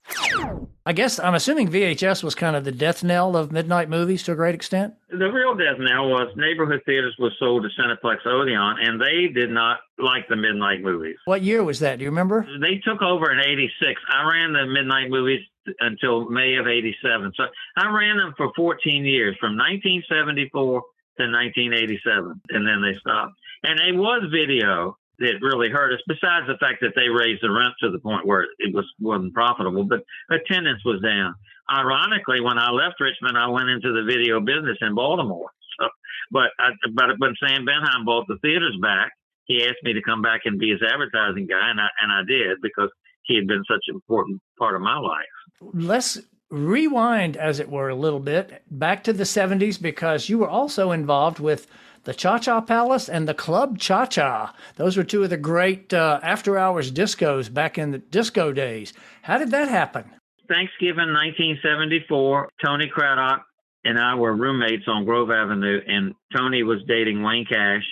I 0.84 0.92
guess 0.92 1.18
I'm 1.20 1.34
assuming 1.34 1.70
VHS 1.70 2.24
was 2.24 2.34
kind 2.34 2.56
of 2.56 2.64
the 2.64 2.72
death 2.72 3.04
knell 3.04 3.36
of 3.36 3.52
midnight 3.52 3.88
movies 3.88 4.22
to 4.24 4.32
a 4.32 4.36
great 4.36 4.54
extent. 4.54 4.94
the 5.10 5.30
real 5.30 5.54
death 5.54 5.78
knell 5.78 6.08
was 6.08 6.32
neighborhood 6.36 6.82
theaters 6.86 7.14
was 7.18 7.32
sold 7.38 7.64
to 7.64 7.68
Cineplex 7.80 8.26
Odeon, 8.26 8.76
and 8.80 9.00
they 9.00 9.28
did 9.32 9.50
not 9.50 9.78
like 9.98 10.28
the 10.28 10.36
midnight 10.36 10.82
movies. 10.82 11.16
What 11.24 11.42
year 11.42 11.64
was 11.64 11.80
that? 11.80 11.98
Do 11.98 12.04
you 12.04 12.10
remember? 12.10 12.46
They 12.60 12.78
took 12.84 13.02
over 13.02 13.32
in 13.32 13.40
'86. 13.40 14.00
I 14.08 14.28
ran 14.30 14.52
the 14.52 14.66
midnight 14.66 15.10
movies 15.10 15.40
until 15.80 16.28
May 16.28 16.54
of 16.54 16.68
'87, 16.68 17.32
so 17.36 17.44
I 17.76 17.90
ran 17.90 18.18
them 18.18 18.34
for 18.36 18.52
14 18.54 19.04
years, 19.04 19.36
from 19.40 19.56
1974 19.56 20.82
to 21.18 21.24
1987, 21.24 22.40
and 22.50 22.66
then 22.66 22.82
they 22.82 22.98
stopped. 22.98 23.34
And 23.62 23.80
it 23.80 23.96
was 23.96 24.28
video 24.30 24.96
that 25.18 25.40
really 25.40 25.70
hurt 25.70 25.94
us. 25.94 26.00
Besides 26.06 26.46
the 26.46 26.58
fact 26.58 26.80
that 26.82 26.92
they 26.94 27.08
raised 27.08 27.42
the 27.42 27.50
rent 27.50 27.74
to 27.82 27.90
the 27.90 27.98
point 27.98 28.26
where 28.26 28.46
it 28.58 28.74
was 28.74 28.84
wasn't 29.00 29.34
profitable, 29.34 29.84
but 29.84 30.04
attendance 30.30 30.84
was 30.84 31.00
down. 31.00 31.34
Ironically, 31.70 32.40
when 32.40 32.58
I 32.58 32.70
left 32.70 33.00
Richmond, 33.00 33.36
I 33.36 33.48
went 33.48 33.68
into 33.68 33.92
the 33.92 34.04
video 34.04 34.40
business 34.40 34.78
in 34.80 34.94
Baltimore. 34.94 35.50
So, 35.80 35.88
but 36.30 36.50
I, 36.58 36.70
but 36.92 37.18
when 37.18 37.34
Sam 37.42 37.66
Bendheim 37.66 38.04
bought 38.04 38.26
the 38.28 38.38
theaters 38.42 38.76
back, 38.80 39.10
he 39.44 39.64
asked 39.64 39.82
me 39.82 39.92
to 39.94 40.02
come 40.02 40.22
back 40.22 40.42
and 40.44 40.58
be 40.58 40.70
his 40.70 40.82
advertising 40.82 41.46
guy, 41.46 41.70
and 41.70 41.80
I 41.80 41.88
and 42.02 42.12
I 42.12 42.22
did 42.28 42.58
because 42.62 42.90
he 43.22 43.36
had 43.36 43.46
been 43.46 43.64
such 43.68 43.82
an 43.88 43.94
important 43.94 44.40
part 44.58 44.76
of 44.76 44.82
my 44.82 44.98
life. 44.98 45.24
Let's 45.72 46.18
rewind, 46.50 47.36
as 47.36 47.60
it 47.60 47.68
were, 47.68 47.88
a 47.88 47.94
little 47.94 48.20
bit 48.20 48.62
back 48.70 49.04
to 49.04 49.12
the 49.12 49.24
70s 49.24 49.80
because 49.80 50.28
you 50.28 50.38
were 50.38 50.48
also 50.48 50.92
involved 50.92 51.38
with 51.38 51.66
the 52.04 52.14
Cha 52.14 52.38
Cha 52.38 52.60
Palace 52.60 53.08
and 53.08 53.28
the 53.28 53.34
Club 53.34 53.78
Cha 53.78 54.06
Cha. 54.06 54.54
Those 54.76 54.96
were 54.96 55.04
two 55.04 55.24
of 55.24 55.30
the 55.30 55.36
great 55.36 55.92
uh, 55.92 56.20
after 56.22 56.56
hours 56.56 56.92
discos 56.92 57.52
back 57.52 57.78
in 57.78 57.90
the 57.90 57.98
disco 57.98 58.52
days. 58.52 58.92
How 59.22 59.38
did 59.38 59.50
that 59.50 59.68
happen? 59.68 60.04
Thanksgiving 60.48 61.12
1974, 61.12 62.48
Tony 62.64 62.88
Craddock 62.88 63.42
and 63.86 63.98
I 63.98 64.14
were 64.14 64.34
roommates 64.34 64.84
on 64.88 65.04
Grove 65.04 65.30
Avenue, 65.30 65.80
and 65.86 66.14
Tony 66.36 66.64
was 66.64 66.78
dating 66.88 67.22
Wayne 67.22 67.46
Cash, 67.46 67.84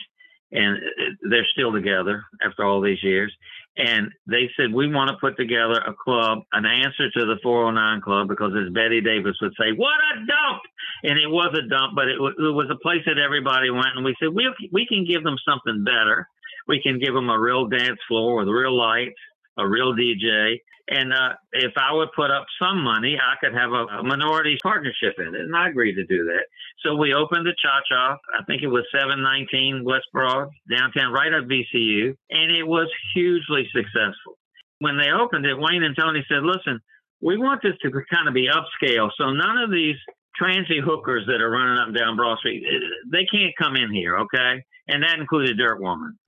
and 0.50 0.76
uh, 0.76 1.28
they're 1.30 1.46
still 1.52 1.72
together 1.72 2.24
after 2.44 2.64
all 2.64 2.80
these 2.80 3.02
years. 3.02 3.32
And 3.76 4.12
they 4.26 4.48
said, 4.56 4.72
We 4.72 4.92
want 4.92 5.10
to 5.10 5.16
put 5.20 5.36
together 5.36 5.82
a 5.82 5.94
club, 5.94 6.40
an 6.52 6.64
answer 6.64 7.10
to 7.10 7.26
the 7.26 7.38
409 7.42 8.00
Club, 8.02 8.28
because 8.28 8.52
as 8.54 8.72
Bette 8.72 9.00
Davis 9.00 9.36
would 9.42 9.54
say, 9.58 9.72
What 9.74 9.98
a 10.14 10.18
dump! 10.26 10.62
And 11.02 11.18
it 11.18 11.28
was 11.28 11.52
a 11.58 11.68
dump, 11.68 11.94
but 11.96 12.08
it, 12.08 12.14
w- 12.14 12.34
it 12.38 12.54
was 12.54 12.70
a 12.70 12.78
place 12.78 13.02
that 13.06 13.18
everybody 13.18 13.70
went. 13.70 13.96
And 13.96 14.04
we 14.04 14.14
said, 14.22 14.32
we, 14.32 14.48
we 14.72 14.86
can 14.86 15.04
give 15.04 15.24
them 15.24 15.36
something 15.44 15.84
better. 15.84 16.28
We 16.68 16.80
can 16.80 16.98
give 16.98 17.14
them 17.14 17.28
a 17.28 17.38
real 17.38 17.66
dance 17.66 17.98
floor 18.08 18.36
with 18.36 18.48
real 18.48 18.76
lights, 18.76 19.18
a 19.58 19.66
real 19.68 19.94
DJ. 19.94 20.58
And 20.88 21.14
uh, 21.14 21.32
if 21.52 21.72
I 21.78 21.94
would 21.94 22.10
put 22.14 22.30
up 22.30 22.44
some 22.60 22.84
money, 22.84 23.16
I 23.16 23.36
could 23.40 23.54
have 23.56 23.72
a, 23.72 24.00
a 24.00 24.02
minority 24.02 24.58
partnership 24.62 25.14
in 25.18 25.34
it. 25.34 25.40
And 25.40 25.56
I 25.56 25.68
agreed 25.68 25.94
to 25.94 26.04
do 26.04 26.24
that. 26.24 26.44
So 26.84 26.94
we 26.96 27.14
opened 27.14 27.46
the 27.46 27.54
Cha 27.60 27.80
Cha. 27.88 28.18
I 28.38 28.44
think 28.44 28.62
it 28.62 28.68
was 28.68 28.84
719 28.92 29.82
West 29.84 30.06
Broad, 30.12 30.48
downtown, 30.70 31.12
right 31.12 31.32
at 31.32 31.48
VCU. 31.48 32.14
And 32.30 32.52
it 32.52 32.66
was 32.66 32.88
hugely 33.14 33.66
successful. 33.74 34.36
When 34.80 34.98
they 34.98 35.10
opened 35.10 35.46
it, 35.46 35.56
Wayne 35.56 35.82
and 35.82 35.96
Tony 35.96 36.22
said, 36.28 36.42
listen, 36.42 36.80
we 37.22 37.38
want 37.38 37.62
this 37.62 37.72
to 37.82 37.90
kind 38.12 38.28
of 38.28 38.34
be 38.34 38.48
upscale. 38.48 39.08
So 39.16 39.30
none 39.30 39.56
of 39.56 39.70
these 39.70 39.96
transy 40.40 40.82
hookers 40.84 41.24
that 41.26 41.40
are 41.40 41.50
running 41.50 41.78
up 41.78 41.88
and 41.88 41.96
down 41.96 42.16
Broad 42.16 42.38
Street, 42.38 42.64
eh, 42.68 42.78
they 43.10 43.24
can't 43.24 43.54
come 43.56 43.76
in 43.76 43.90
here, 43.90 44.18
okay? 44.18 44.62
And 44.88 45.02
that 45.02 45.18
included 45.18 45.56
Dirt 45.56 45.80
Woman. 45.80 46.18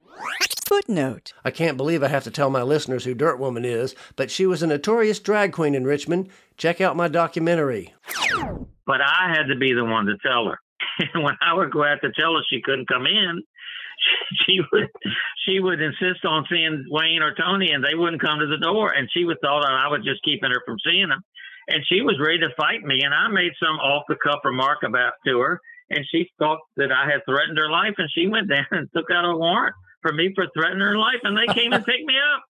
Footnote. 0.67 1.33
I 1.45 1.53
can't 1.53 1.77
believe 1.77 2.03
I 2.03 2.09
have 2.09 2.25
to 2.25 2.31
tell 2.33 2.51
my 2.51 2.63
listeners 2.63 3.05
who 3.05 3.15
Dirt 3.15 3.39
Woman 3.39 3.65
is, 3.65 3.95
but 4.17 4.33
she 4.33 4.47
was 4.47 4.65
a 4.65 4.67
notorious 4.67 5.21
drag 5.21 5.53
queen 5.53 5.77
in 5.77 5.85
Richmond. 5.85 6.29
Check 6.57 6.81
out 6.81 6.97
my 6.97 7.07
documentary. 7.07 7.95
but 8.85 9.01
I 9.01 9.31
had 9.31 9.47
to 9.47 9.55
be 9.55 9.73
the 9.73 9.85
one 9.85 10.07
to 10.07 10.17
tell 10.19 10.47
her. 10.47 10.59
And 11.15 11.23
when 11.23 11.37
I 11.43 11.53
would 11.53 11.71
go 11.71 11.85
out 11.85 12.01
to 12.03 12.11
tell 12.19 12.35
her 12.35 12.43
she 12.51 12.63
couldn't 12.63 12.89
come 12.89 13.07
in, 13.07 13.43
she 14.47 14.59
would 14.73 14.89
she 15.47 15.61
would 15.61 15.81
insist 15.81 16.25
on 16.25 16.47
seeing 16.51 16.87
Wayne 16.89 17.23
or 17.23 17.35
Tony, 17.35 17.71
and 17.71 17.85
they 17.85 17.95
wouldn't 17.95 18.23
come 18.23 18.41
to 18.41 18.47
the 18.47 18.65
door. 18.65 18.91
And 18.91 19.09
she 19.13 19.25
would 19.25 19.37
thought 19.41 19.65
I 19.65 19.89
was 19.89 20.03
just 20.05 20.25
keeping 20.25 20.51
her 20.51 20.63
from 20.65 20.79
seeing 20.85 21.11
them. 21.11 21.23
And 21.69 21.85
she 21.87 22.01
was 22.01 22.19
ready 22.19 22.39
to 22.39 22.49
fight 22.57 22.83
me. 22.83 23.03
And 23.05 23.13
I 23.13 23.29
made 23.29 23.53
some 23.63 23.77
off 23.77 24.05
the 24.09 24.17
cuff 24.17 24.41
remark 24.43 24.79
about 24.85 25.13
to 25.27 25.39
her, 25.39 25.61
and 25.91 26.01
she 26.11 26.31
thought 26.39 26.61
that 26.77 26.91
I 26.91 27.05
had 27.13 27.21
threatened 27.29 27.59
her 27.59 27.71
life. 27.71 27.95
And 27.99 28.11
she 28.11 28.27
went 28.27 28.49
down 28.55 28.67
and 28.73 28.89
took 28.97 29.11
out 29.13 29.25
a 29.31 29.37
warrant 29.37 29.77
for 30.07 30.13
me 30.13 30.33
for 30.35 30.47
threatening 30.55 30.87
her 30.87 30.99
life. 30.99 31.21
And 31.25 31.37
they 31.37 31.53
came 31.53 31.73
and 31.73 31.85
picked 31.85 32.07
me 32.07 32.15
up 32.15 32.43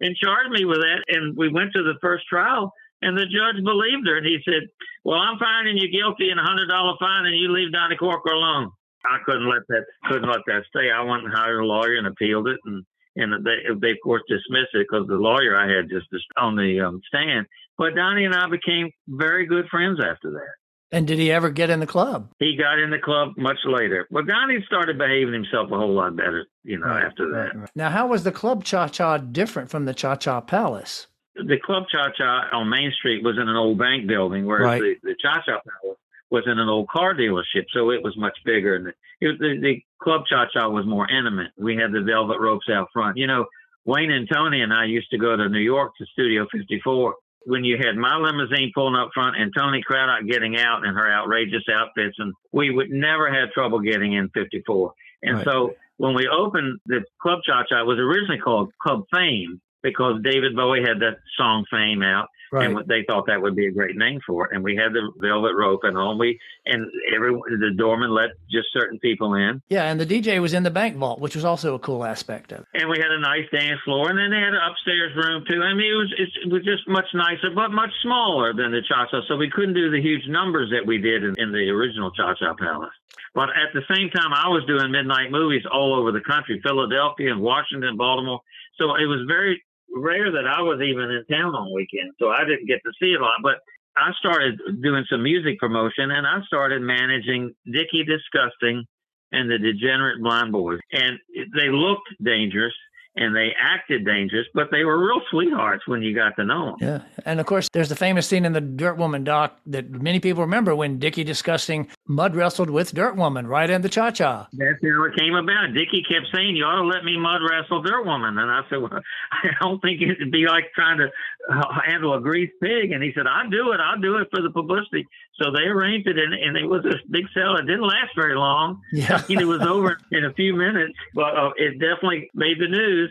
and 0.00 0.16
charged 0.16 0.50
me 0.50 0.64
with 0.64 0.78
that. 0.78 1.04
And 1.08 1.36
we 1.36 1.52
went 1.52 1.72
to 1.74 1.82
the 1.82 1.98
first 2.00 2.24
trial. 2.26 2.72
And 3.02 3.18
the 3.18 3.26
judge 3.26 3.58
believed 3.64 4.06
her, 4.06 4.16
and 4.16 4.24
he 4.24 4.38
said, 4.44 4.62
"Well, 5.02 5.18
I'm 5.18 5.36
finding 5.36 5.76
you 5.76 5.90
guilty 5.90 6.30
and 6.30 6.38
a 6.38 6.44
hundred 6.44 6.68
dollar 6.68 6.94
fine, 7.00 7.26
and 7.26 7.36
you 7.36 7.50
leave 7.50 7.72
Donnie 7.72 7.96
Corker 7.96 8.30
alone." 8.30 8.70
I 9.04 9.18
couldn't 9.26 9.50
let 9.50 9.62
that 9.70 9.84
couldn't 10.04 10.30
let 10.30 10.46
that 10.46 10.62
stay. 10.68 10.88
I 10.88 11.02
went 11.02 11.24
and 11.24 11.34
hired 11.34 11.60
a 11.60 11.66
lawyer 11.66 11.96
and 11.96 12.06
appealed 12.06 12.46
it, 12.46 12.60
and 12.64 12.84
and 13.16 13.44
they 13.44 13.58
they 13.80 13.90
of 13.90 13.96
course 14.04 14.22
dismissed 14.28 14.74
it 14.74 14.86
because 14.88 15.08
the 15.08 15.16
lawyer 15.16 15.56
I 15.56 15.66
had 15.66 15.90
just 15.90 16.06
on 16.36 16.54
the 16.54 16.80
um, 16.80 17.00
stand. 17.08 17.46
But 17.76 17.96
Donnie 17.96 18.24
and 18.24 18.34
I 18.36 18.48
became 18.48 18.90
very 19.08 19.46
good 19.46 19.66
friends 19.68 19.98
after 19.98 20.30
that. 20.30 20.54
And 20.92 21.06
did 21.06 21.18
he 21.18 21.32
ever 21.32 21.48
get 21.50 21.70
in 21.70 21.80
the 21.80 21.86
club? 21.86 22.28
He 22.38 22.54
got 22.56 22.78
in 22.78 22.90
the 22.90 22.98
club 22.98 23.32
much 23.38 23.58
later. 23.64 24.06
Well, 24.10 24.24
Donnie 24.24 24.62
started 24.66 24.98
behaving 24.98 25.32
himself 25.32 25.70
a 25.72 25.76
whole 25.76 25.94
lot 25.94 26.14
better, 26.16 26.46
you 26.64 26.78
know, 26.78 26.86
after 26.86 27.30
that. 27.30 27.70
Now, 27.74 27.88
how 27.90 28.06
was 28.08 28.24
the 28.24 28.32
Club 28.32 28.62
Cha 28.62 28.88
Cha 28.88 29.16
different 29.16 29.70
from 29.70 29.86
the 29.86 29.94
Cha 29.94 30.16
Cha 30.16 30.40
Palace? 30.42 31.06
the 31.34 31.56
Club 31.64 31.84
Cha 31.90 32.10
Cha 32.16 32.48
on 32.52 32.68
Main 32.68 32.92
Street 32.98 33.24
was 33.24 33.38
in 33.40 33.48
an 33.48 33.56
old 33.56 33.78
bank 33.78 34.06
building, 34.06 34.44
whereas 34.44 34.80
Right. 34.82 34.82
the, 35.02 35.08
the 35.10 35.16
Cha 35.20 35.36
Cha 35.46 35.60
Palace 35.80 35.96
was 36.30 36.44
in 36.46 36.58
an 36.58 36.68
old 36.68 36.88
car 36.88 37.14
dealership, 37.14 37.64
so 37.72 37.90
it 37.90 38.02
was 38.02 38.14
much 38.18 38.36
bigger. 38.44 38.76
And 38.76 38.88
it, 38.88 39.38
the, 39.38 39.58
the 39.60 39.82
Club 40.02 40.24
Cha 40.28 40.44
Cha 40.52 40.68
was 40.68 40.84
more 40.84 41.08
intimate. 41.10 41.48
We 41.56 41.74
had 41.76 41.90
the 41.92 42.02
velvet 42.02 42.38
ropes 42.38 42.66
out 42.70 42.88
front. 42.92 43.16
You 43.16 43.26
know, 43.26 43.46
Wayne 43.86 44.10
and 44.10 44.28
Tony 44.30 44.60
and 44.60 44.74
I 44.74 44.84
used 44.84 45.08
to 45.10 45.18
go 45.18 45.34
to 45.34 45.48
New 45.48 45.58
York 45.60 45.92
to 45.98 46.06
Studio 46.12 46.46
54. 46.52 47.14
When 47.44 47.64
you 47.64 47.76
had 47.76 47.96
my 47.96 48.16
limousine 48.16 48.72
pulling 48.74 48.94
up 48.94 49.10
front 49.14 49.36
and 49.36 49.52
Tony 49.56 49.82
Craddock 49.82 50.26
getting 50.28 50.56
out 50.58 50.84
in 50.84 50.94
her 50.94 51.10
outrageous 51.10 51.64
outfits, 51.72 52.16
and 52.18 52.32
we 52.52 52.70
would 52.70 52.90
never 52.90 53.32
have 53.32 53.50
trouble 53.52 53.80
getting 53.80 54.12
in 54.12 54.28
54. 54.30 54.92
And 55.22 55.36
Right. 55.36 55.44
so 55.44 55.74
when 55.96 56.14
we 56.14 56.28
opened 56.28 56.78
the 56.86 57.04
Club 57.20 57.40
Cha 57.44 57.64
Cha, 57.64 57.80
it 57.80 57.86
was 57.86 57.98
originally 57.98 58.40
called 58.40 58.72
Club 58.80 59.04
Fame 59.12 59.60
because 59.82 60.20
David 60.22 60.54
Bowie 60.56 60.80
had 60.82 61.00
that 61.00 61.18
song 61.36 61.64
Fame 61.70 62.02
out, 62.02 62.28
Right. 62.52 62.68
and 62.68 62.86
they 62.86 63.02
thought 63.08 63.24
that 63.28 63.40
would 63.40 63.56
be 63.56 63.66
a 63.66 63.70
great 63.72 63.96
name 63.96 64.20
for 64.26 64.44
it. 64.44 64.50
And 64.54 64.62
we 64.62 64.76
had 64.76 64.92
the 64.92 65.00
velvet 65.22 65.54
rope 65.56 65.84
and 65.84 65.96
all. 65.96 66.18
We 66.18 66.38
and 66.66 66.84
every 67.16 67.32
the 67.32 67.70
doorman 67.78 68.10
let 68.12 68.32
just 68.50 68.68
certain 68.74 68.98
people 68.98 69.32
in, 69.32 69.62
Yeah, 69.70 69.90
and 69.90 69.98
the 69.98 70.04
DJ 70.04 70.38
was 70.38 70.52
in 70.52 70.62
the 70.62 70.70
bank 70.70 70.96
vault, 70.96 71.18
which 71.18 71.34
was 71.34 71.46
also 71.46 71.74
a 71.74 71.78
cool 71.78 72.04
aspect 72.04 72.52
of 72.52 72.60
it. 72.60 72.66
and 72.74 72.90
we 72.90 72.98
had 72.98 73.10
a 73.10 73.18
nice 73.18 73.48
dance 73.50 73.80
floor. 73.86 74.10
And 74.10 74.18
then 74.18 74.30
they 74.30 74.36
had 74.44 74.52
an 74.52 74.60
upstairs 74.68 75.16
room 75.16 75.44
too. 75.48 75.62
I 75.62 75.72
mean, 75.72 75.90
it 75.90 75.96
was 75.96 76.12
it 76.44 76.52
was 76.52 76.62
just 76.62 76.86
much 76.88 77.06
nicer, 77.14 77.48
but 77.54 77.70
much 77.72 77.90
smaller 78.02 78.52
than 78.52 78.70
the 78.70 78.82
Cha 78.86 79.06
Cha. 79.10 79.22
So 79.28 79.36
we 79.36 79.48
couldn't 79.48 79.72
do 79.74 79.90
the 79.90 80.02
huge 80.02 80.28
numbers 80.28 80.68
that 80.72 80.84
we 80.86 80.98
did 80.98 81.24
in, 81.24 81.34
in 81.38 81.52
the 81.52 81.70
original 81.70 82.10
Cha 82.10 82.34
Cha 82.34 82.52
Palace. 82.52 82.92
But 83.34 83.48
at 83.56 83.72
the 83.72 83.80
same 83.96 84.10
time, 84.10 84.34
I 84.34 84.48
was 84.48 84.62
doing 84.66 84.92
midnight 84.92 85.30
movies 85.30 85.62
all 85.72 85.94
over 85.98 86.12
the 86.12 86.20
country, 86.20 86.60
Philadelphia 86.62 87.32
and 87.32 87.40
Washington, 87.40 87.96
Baltimore. 87.96 88.40
So 88.76 88.94
it 88.96 89.06
was 89.06 89.24
very 89.26 89.62
rare 89.94 90.32
that 90.32 90.46
I 90.46 90.62
was 90.62 90.80
even 90.80 91.10
in 91.10 91.24
town 91.30 91.54
on 91.54 91.74
weekends. 91.74 92.14
So 92.18 92.30
I 92.30 92.44
didn't 92.44 92.66
get 92.66 92.80
to 92.84 92.92
see 93.00 93.14
a 93.14 93.22
lot. 93.22 93.42
But 93.42 93.56
I 93.96 94.12
started 94.18 94.58
doing 94.82 95.04
some 95.10 95.22
music 95.22 95.58
promotion 95.58 96.10
and 96.10 96.26
I 96.26 96.40
started 96.46 96.80
managing 96.82 97.54
Dickie 97.66 98.04
Disgusting 98.04 98.84
and 99.32 99.50
the 99.50 99.58
Degenerate 99.58 100.22
Blind 100.22 100.52
Boys. 100.52 100.80
And 100.92 101.18
they 101.56 101.68
looked 101.68 102.08
dangerous. 102.22 102.74
And 103.14 103.36
they 103.36 103.50
acted 103.60 104.06
dangerous, 104.06 104.46
but 104.54 104.68
they 104.70 104.84
were 104.84 104.98
real 104.98 105.20
sweethearts 105.30 105.86
when 105.86 106.00
you 106.02 106.14
got 106.14 106.34
to 106.36 106.44
know 106.44 106.70
them. 106.70 106.76
Yeah. 106.80 107.22
And 107.26 107.40
of 107.40 107.46
course, 107.46 107.68
there's 107.72 107.90
the 107.90 107.96
famous 107.96 108.26
scene 108.26 108.46
in 108.46 108.54
the 108.54 108.60
Dirt 108.62 108.96
Woman 108.96 109.22
doc 109.22 109.58
that 109.66 109.90
many 109.90 110.18
people 110.18 110.42
remember 110.42 110.74
when 110.74 110.98
Dickie 110.98 111.24
Disgusting 111.24 111.88
mud 112.06 112.34
wrestled 112.34 112.70
with 112.70 112.94
Dirt 112.94 113.16
Woman 113.16 113.46
right 113.46 113.68
in 113.68 113.82
the 113.82 113.90
cha 113.90 114.12
cha. 114.12 114.48
That's 114.52 114.78
how 114.82 115.04
it 115.04 115.16
came 115.18 115.34
about. 115.34 115.74
Dickie 115.74 116.02
kept 116.08 116.34
saying, 116.34 116.56
"You 116.56 116.64
ought 116.64 116.80
to 116.80 116.86
let 116.88 117.04
me 117.04 117.18
mud 117.18 117.42
wrestle 117.48 117.82
Dirt 117.82 118.04
Woman," 118.06 118.38
and 118.38 118.50
I 118.50 118.62
said, 118.70 118.80
"Well, 118.80 119.00
I 119.32 119.48
don't 119.60 119.80
think 119.82 120.00
it'd 120.00 120.32
be 120.32 120.46
like 120.46 120.72
trying 120.74 120.98
to 120.98 121.08
uh, 121.52 121.80
handle 121.84 122.14
a 122.14 122.20
greased 122.20 122.54
pig." 122.62 122.92
And 122.92 123.02
he 123.02 123.12
said, 123.14 123.26
"I'll 123.26 123.50
do 123.50 123.72
it. 123.72 123.80
I'll 123.80 124.00
do 124.00 124.16
it 124.16 124.28
for 124.30 124.40
the 124.40 124.50
publicity." 124.50 125.06
So 125.40 125.50
they 125.50 125.62
arranged 125.64 126.06
it, 126.06 126.18
and, 126.18 126.34
and 126.34 126.56
it 126.56 126.66
was 126.66 126.84
a 126.84 126.94
big 127.10 127.24
sell. 127.34 127.56
It 127.56 127.66
didn't 127.66 127.82
last 127.82 128.14
very 128.14 128.36
long. 128.36 128.80
Yeah. 128.92 129.22
it 129.28 129.44
was 129.46 129.62
over 129.62 129.98
in 130.12 130.24
a 130.24 130.32
few 130.34 130.54
minutes, 130.54 130.92
but 131.14 131.36
uh, 131.36 131.50
it 131.56 131.80
definitely 131.80 132.30
made 132.34 132.58
the 132.60 132.68
news. 132.68 133.01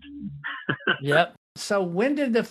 Yep. 1.01 1.36
So 1.58 1.84
when 1.84 2.15
did 2.15 2.32
the 2.32 2.49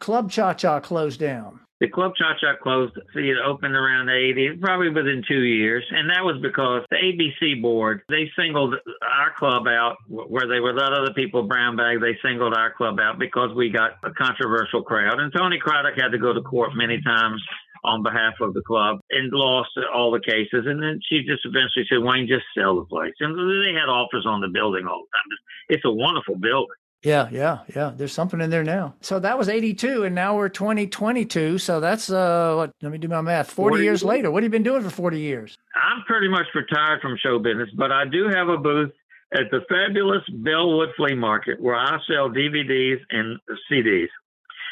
Club 0.00 0.28
Cha 0.28 0.54
Cha 0.54 0.80
close 0.80 1.16
down? 1.16 1.60
The 1.80 1.88
Club 1.88 2.12
Cha 2.14 2.34
Cha 2.38 2.56
closed. 2.62 2.94
See, 3.14 3.30
it 3.30 3.38
opened 3.38 3.74
around 3.74 4.06
the 4.06 4.12
80s, 4.12 4.60
probably 4.60 4.90
within 4.90 5.22
two 5.26 5.42
years. 5.42 5.84
And 5.90 6.10
that 6.10 6.24
was 6.24 6.36
because 6.42 6.82
the 6.90 6.96
ABC 6.96 7.62
board, 7.62 8.02
they 8.10 8.30
singled 8.36 8.74
our 9.02 9.32
club 9.38 9.66
out 9.66 9.96
where 10.08 10.46
they 10.46 10.60
would 10.60 10.74
let 10.74 10.92
other 10.92 11.14
people 11.14 11.44
brown 11.44 11.76
bag. 11.76 12.00
They 12.00 12.18
singled 12.22 12.54
our 12.54 12.72
club 12.72 12.98
out 13.00 13.18
because 13.18 13.54
we 13.54 13.70
got 13.70 13.92
a 14.02 14.10
controversial 14.10 14.82
crowd. 14.82 15.20
And 15.20 15.32
Tony 15.32 15.58
Craddock 15.58 15.94
had 15.96 16.08
to 16.08 16.18
go 16.18 16.34
to 16.34 16.42
court 16.42 16.72
many 16.74 17.00
times 17.00 17.40
on 17.84 18.02
behalf 18.02 18.34
of 18.40 18.54
the 18.54 18.62
club 18.62 19.00
and 19.10 19.32
lost 19.32 19.70
all 19.94 20.10
the 20.10 20.20
cases. 20.20 20.66
And 20.66 20.82
then 20.82 21.00
she 21.08 21.22
just 21.22 21.44
eventually 21.44 21.86
said, 21.88 22.02
Wayne, 22.02 22.28
just 22.28 22.44
sell 22.56 22.76
the 22.76 22.84
place. 22.84 23.14
And 23.20 23.36
they 23.36 23.72
had 23.72 23.88
offers 23.88 24.26
on 24.26 24.40
the 24.40 24.48
building 24.48 24.86
all 24.86 25.04
the 25.04 25.16
time. 25.16 25.38
It's 25.68 25.84
a 25.84 25.90
wonderful 25.90 26.36
building. 26.36 26.76
Yeah, 27.02 27.28
yeah, 27.32 27.60
yeah. 27.74 27.92
There's 27.96 28.12
something 28.12 28.42
in 28.42 28.50
there 28.50 28.62
now. 28.62 28.94
So 29.00 29.18
that 29.20 29.38
was 29.38 29.48
82, 29.48 30.04
and 30.04 30.14
now 30.14 30.36
we're 30.36 30.50
2022. 30.50 31.56
So 31.56 31.80
that's, 31.80 32.10
uh, 32.10 32.54
what, 32.56 32.72
let 32.82 32.92
me 32.92 32.98
do 32.98 33.08
my 33.08 33.22
math. 33.22 33.50
40, 33.50 33.72
40 33.76 33.84
years 33.84 34.04
later. 34.04 34.30
What 34.30 34.42
have 34.42 34.52
you 34.52 34.58
been 34.58 34.62
doing 34.62 34.82
for 34.82 34.90
40 34.90 35.18
years? 35.18 35.56
I'm 35.74 36.02
pretty 36.06 36.28
much 36.28 36.46
retired 36.54 37.00
from 37.00 37.16
show 37.16 37.38
business, 37.38 37.70
but 37.74 37.90
I 37.90 38.04
do 38.04 38.28
have 38.28 38.48
a 38.48 38.58
booth 38.58 38.92
at 39.32 39.50
the 39.50 39.60
fabulous 39.68 40.22
Bellwood 40.28 40.90
Flea 40.96 41.14
Market 41.14 41.60
where 41.60 41.76
I 41.76 41.98
sell 42.06 42.28
DVDs 42.28 42.98
and 43.10 43.38
CDs. 43.70 44.08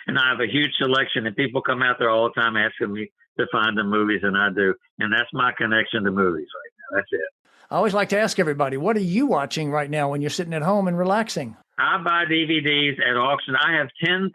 And 0.08 0.18
I 0.18 0.30
have 0.30 0.40
a 0.40 0.50
huge 0.50 0.72
selection, 0.80 1.26
and 1.26 1.36
people 1.36 1.60
come 1.62 1.82
out 1.82 1.96
there 1.98 2.10
all 2.10 2.30
the 2.34 2.40
time 2.40 2.56
asking 2.56 2.92
me 2.92 3.12
to 3.38 3.46
find 3.52 3.76
the 3.76 3.84
movies, 3.84 4.20
and 4.22 4.36
I 4.36 4.48
do. 4.48 4.74
And 4.98 5.12
that's 5.12 5.28
my 5.32 5.52
connection 5.56 6.04
to 6.04 6.10
movies 6.10 6.48
right 6.54 6.72
now. 6.80 6.96
That's 6.96 7.08
it. 7.12 7.28
I 7.70 7.76
always 7.76 7.92
like 7.92 8.08
to 8.08 8.18
ask 8.18 8.38
everybody, 8.38 8.78
what 8.78 8.96
are 8.96 9.00
you 9.00 9.26
watching 9.26 9.70
right 9.70 9.90
now 9.90 10.10
when 10.10 10.22
you're 10.22 10.30
sitting 10.30 10.54
at 10.54 10.62
home 10.62 10.88
and 10.88 10.98
relaxing? 10.98 11.56
I 11.78 12.02
buy 12.02 12.24
DVDs 12.24 12.98
at 12.98 13.16
auction. 13.16 13.54
I 13.54 13.76
have 13.76 13.88
10,000 14.02 14.32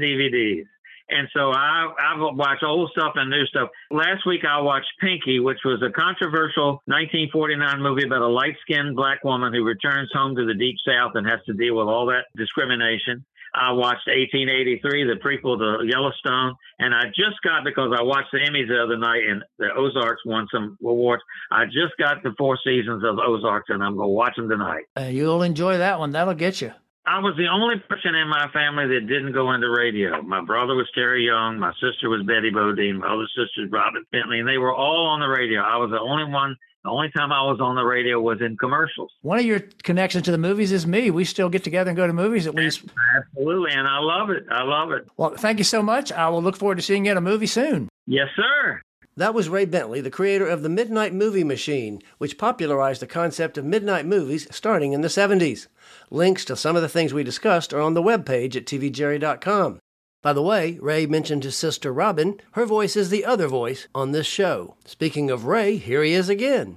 DVDs. 0.00 0.64
And 1.08 1.28
so 1.32 1.52
I, 1.52 1.92
I've 1.98 2.36
watched 2.36 2.64
old 2.64 2.90
stuff 2.90 3.12
and 3.14 3.30
new 3.30 3.44
stuff. 3.46 3.68
Last 3.90 4.26
week 4.26 4.42
I 4.44 4.60
watched 4.60 4.90
Pinky, 5.00 5.38
which 5.38 5.58
was 5.64 5.80
a 5.82 5.90
controversial 5.90 6.82
1949 6.86 7.80
movie 7.80 8.04
about 8.04 8.22
a 8.22 8.28
light 8.28 8.56
skinned 8.62 8.96
black 8.96 9.22
woman 9.22 9.52
who 9.52 9.62
returns 9.62 10.10
home 10.12 10.34
to 10.34 10.44
the 10.46 10.54
deep 10.54 10.76
south 10.86 11.12
and 11.14 11.26
has 11.26 11.38
to 11.46 11.54
deal 11.54 11.76
with 11.76 11.86
all 11.86 12.06
that 12.06 12.26
discrimination. 12.36 13.24
I 13.56 13.72
watched 13.72 14.06
1883, 14.06 15.04
the 15.04 15.16
prequel 15.16 15.56
to 15.56 15.86
Yellowstone, 15.86 16.54
and 16.78 16.94
I 16.94 17.06
just 17.06 17.40
got 17.42 17.64
because 17.64 17.90
I 17.98 18.02
watched 18.02 18.28
the 18.32 18.38
Emmys 18.38 18.68
the 18.68 18.82
other 18.82 18.98
night 18.98 19.24
and 19.26 19.42
the 19.58 19.72
Ozarks 19.74 20.20
won 20.26 20.46
some 20.52 20.76
awards. 20.84 21.22
I 21.50 21.64
just 21.64 21.96
got 21.98 22.22
the 22.22 22.34
four 22.36 22.58
seasons 22.62 23.02
of 23.02 23.18
Ozarks, 23.18 23.70
and 23.70 23.82
I'm 23.82 23.96
gonna 23.96 24.08
watch 24.08 24.36
them 24.36 24.50
tonight. 24.50 24.84
Uh, 24.96 25.04
you'll 25.04 25.42
enjoy 25.42 25.78
that 25.78 25.98
one. 25.98 26.12
That'll 26.12 26.34
get 26.34 26.60
you. 26.60 26.72
I 27.06 27.20
was 27.20 27.36
the 27.38 27.46
only 27.46 27.78
person 27.88 28.16
in 28.16 28.28
my 28.28 28.50
family 28.52 28.88
that 28.92 29.06
didn't 29.06 29.32
go 29.32 29.52
into 29.52 29.70
radio. 29.70 30.20
My 30.22 30.42
brother 30.44 30.74
was 30.74 30.90
Terry 30.92 31.24
Young, 31.24 31.56
my 31.56 31.72
sister 31.78 32.10
was 32.10 32.26
Betty 32.26 32.50
Bodine, 32.50 32.98
my 32.98 33.06
other 33.06 33.28
sister 33.30 33.62
was 33.62 33.70
Robin 33.70 34.04
Bentley, 34.10 34.40
and 34.40 34.48
they 34.48 34.58
were 34.58 34.74
all 34.74 35.06
on 35.14 35.20
the 35.20 35.28
radio. 35.28 35.62
I 35.62 35.76
was 35.76 35.90
the 35.90 36.00
only 36.00 36.24
one 36.24 36.56
the 36.86 36.92
only 36.92 37.10
time 37.10 37.32
I 37.32 37.42
was 37.42 37.58
on 37.60 37.74
the 37.74 37.82
radio 37.82 38.20
was 38.20 38.40
in 38.40 38.56
commercials. 38.56 39.10
One 39.22 39.40
of 39.40 39.44
your 39.44 39.58
connections 39.82 40.24
to 40.26 40.30
the 40.30 40.38
movies 40.38 40.70
is 40.70 40.86
me. 40.86 41.10
We 41.10 41.24
still 41.24 41.48
get 41.48 41.64
together 41.64 41.90
and 41.90 41.96
go 41.96 42.06
to 42.06 42.12
movies 42.12 42.46
at 42.46 42.54
least. 42.54 42.84
Absolutely, 43.16 43.72
and 43.72 43.88
I 43.88 43.98
love 43.98 44.30
it. 44.30 44.46
I 44.48 44.62
love 44.62 44.92
it. 44.92 45.08
Well, 45.16 45.34
thank 45.36 45.58
you 45.58 45.64
so 45.64 45.82
much. 45.82 46.12
I 46.12 46.28
will 46.28 46.42
look 46.42 46.56
forward 46.56 46.76
to 46.76 46.82
seeing 46.82 47.04
you 47.04 47.10
at 47.10 47.16
a 47.16 47.20
movie 47.20 47.48
soon. 47.48 47.88
Yes, 48.06 48.28
sir. 48.36 48.80
That 49.16 49.34
was 49.34 49.48
Ray 49.48 49.64
Bentley, 49.64 50.00
the 50.00 50.10
creator 50.10 50.46
of 50.46 50.62
the 50.62 50.68
Midnight 50.68 51.12
Movie 51.12 51.42
Machine, 51.42 52.02
which 52.18 52.38
popularized 52.38 53.02
the 53.02 53.08
concept 53.08 53.58
of 53.58 53.64
midnight 53.64 54.06
movies 54.06 54.46
starting 54.54 54.92
in 54.92 55.00
the 55.00 55.08
70s. 55.08 55.66
Links 56.10 56.44
to 56.44 56.54
some 56.54 56.76
of 56.76 56.82
the 56.82 56.88
things 56.88 57.12
we 57.12 57.24
discussed 57.24 57.72
are 57.72 57.80
on 57.80 57.94
the 57.94 58.02
webpage 58.02 58.54
at 58.54 58.66
tvjerry.com. 58.66 59.80
By 60.26 60.32
the 60.32 60.42
way, 60.42 60.76
Ray 60.82 61.06
mentioned 61.06 61.44
his 61.44 61.54
sister 61.54 61.92
Robin. 61.92 62.40
Her 62.54 62.66
voice 62.66 62.96
is 62.96 63.10
the 63.10 63.24
other 63.24 63.46
voice 63.46 63.86
on 63.94 64.10
this 64.10 64.26
show. 64.26 64.74
Speaking 64.84 65.30
of 65.30 65.44
Ray, 65.44 65.76
here 65.76 66.02
he 66.02 66.14
is 66.14 66.28
again. 66.28 66.76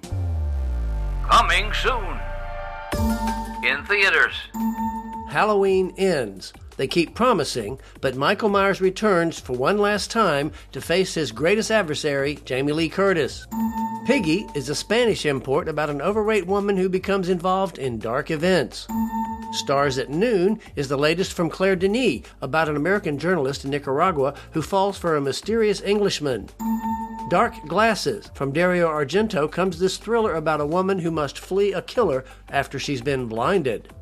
Coming 1.28 1.74
soon. 1.74 2.20
In 3.64 3.84
theaters. 3.86 4.36
Halloween 5.30 5.96
ends. 5.98 6.54
They 6.80 6.88
keep 6.88 7.14
promising, 7.14 7.78
but 8.00 8.16
Michael 8.16 8.48
Myers 8.48 8.80
returns 8.80 9.38
for 9.38 9.52
one 9.52 9.80
last 9.80 10.10
time 10.10 10.54
to 10.72 10.80
face 10.80 11.14
his 11.14 11.34
greatest 11.34 11.72
adversary, 11.72 12.40
Jamie 12.46 12.72
Lee 12.72 12.88
Curtis. 12.88 13.46
Piggy 14.06 14.48
is 14.56 14.70
a 14.70 14.76
Spanish 14.76 15.26
import 15.26 15.68
about 15.68 15.90
an 15.90 16.02
overweight 16.02 16.48
woman 16.48 16.78
who 16.78 16.88
becomes 16.88 17.28
involved 17.28 17.78
in 17.80 18.00
dark 18.00 18.32
events. 18.32 18.88
Stars 19.52 19.98
at 19.98 20.10
Noon 20.10 20.62
is 20.78 20.88
the 20.88 20.96
latest 20.96 21.34
from 21.34 21.50
Claire 21.50 21.76
Denis 21.76 22.22
about 22.42 22.70
an 22.70 22.78
American 22.78 23.20
journalist 23.20 23.66
in 23.66 23.72
Nicaragua 23.72 24.34
who 24.52 24.62
falls 24.62 24.98
for 24.98 25.18
a 25.18 25.22
mysterious 25.22 25.82
Englishman. 25.82 26.48
Dark 27.30 27.56
Glasses 27.68 28.32
from 28.36 28.54
Dario 28.54 28.88
Argento 28.88 29.52
comes 29.52 29.80
this 29.80 29.98
thriller 29.98 30.36
about 30.36 30.62
a 30.62 30.66
woman 30.66 31.00
who 31.00 31.12
must 31.12 31.40
flee 31.40 31.74
a 31.74 31.82
killer 31.82 32.24
after 32.48 32.80
she's 32.80 33.02
been 33.02 33.26
blinded. 33.26 33.94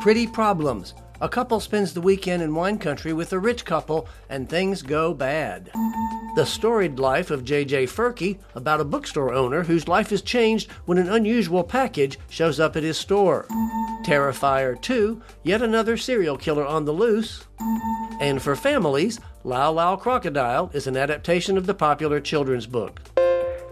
Pretty 0.00 0.26
Problems. 0.26 0.92
A 1.22 1.28
couple 1.28 1.60
spends 1.60 1.92
the 1.92 2.00
weekend 2.00 2.42
in 2.42 2.54
wine 2.54 2.78
country 2.78 3.12
with 3.12 3.34
a 3.34 3.38
rich 3.38 3.66
couple, 3.66 4.08
and 4.30 4.48
things 4.48 4.80
go 4.80 5.12
bad. 5.12 5.70
The 6.34 6.46
Storied 6.46 6.98
Life 6.98 7.30
of 7.30 7.44
J.J. 7.44 7.88
Fikry, 7.88 8.38
about 8.54 8.80
a 8.80 8.84
bookstore 8.84 9.34
owner 9.34 9.62
whose 9.62 9.86
life 9.86 10.12
is 10.12 10.22
changed 10.22 10.70
when 10.86 10.96
an 10.96 11.10
unusual 11.10 11.62
package 11.62 12.18
shows 12.30 12.58
up 12.58 12.74
at 12.74 12.84
his 12.84 12.96
store. 12.96 13.46
Terrifier 14.02 14.80
2, 14.80 15.20
yet 15.42 15.60
another 15.60 15.98
serial 15.98 16.38
killer 16.38 16.64
on 16.64 16.86
the 16.86 16.92
loose. 16.92 17.44
And 18.18 18.40
for 18.40 18.56
families, 18.56 19.20
Lyle 19.44 19.74
Lyle 19.74 19.98
Crocodile 19.98 20.70
is 20.72 20.86
an 20.86 20.96
adaptation 20.96 21.58
of 21.58 21.66
the 21.66 21.74
popular 21.74 22.20
children's 22.20 22.66
book. 22.66 23.02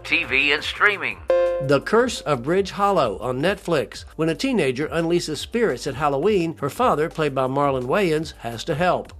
TV 0.03 0.53
and 0.53 0.63
streaming. 0.63 1.19
The 1.61 1.81
Curse 1.81 2.21
of 2.21 2.43
Bridge 2.43 2.71
Hollow 2.71 3.17
on 3.19 3.41
Netflix. 3.41 4.05
When 4.15 4.29
a 4.29 4.35
teenager 4.35 4.87
unleashes 4.87 5.37
spirits 5.37 5.87
at 5.87 5.95
Halloween, 5.95 6.55
her 6.57 6.69
father, 6.69 7.09
played 7.09 7.35
by 7.35 7.47
Marlon 7.47 7.83
Wayans, 7.83 8.33
has 8.39 8.63
to 8.63 8.75
help. 8.75 9.13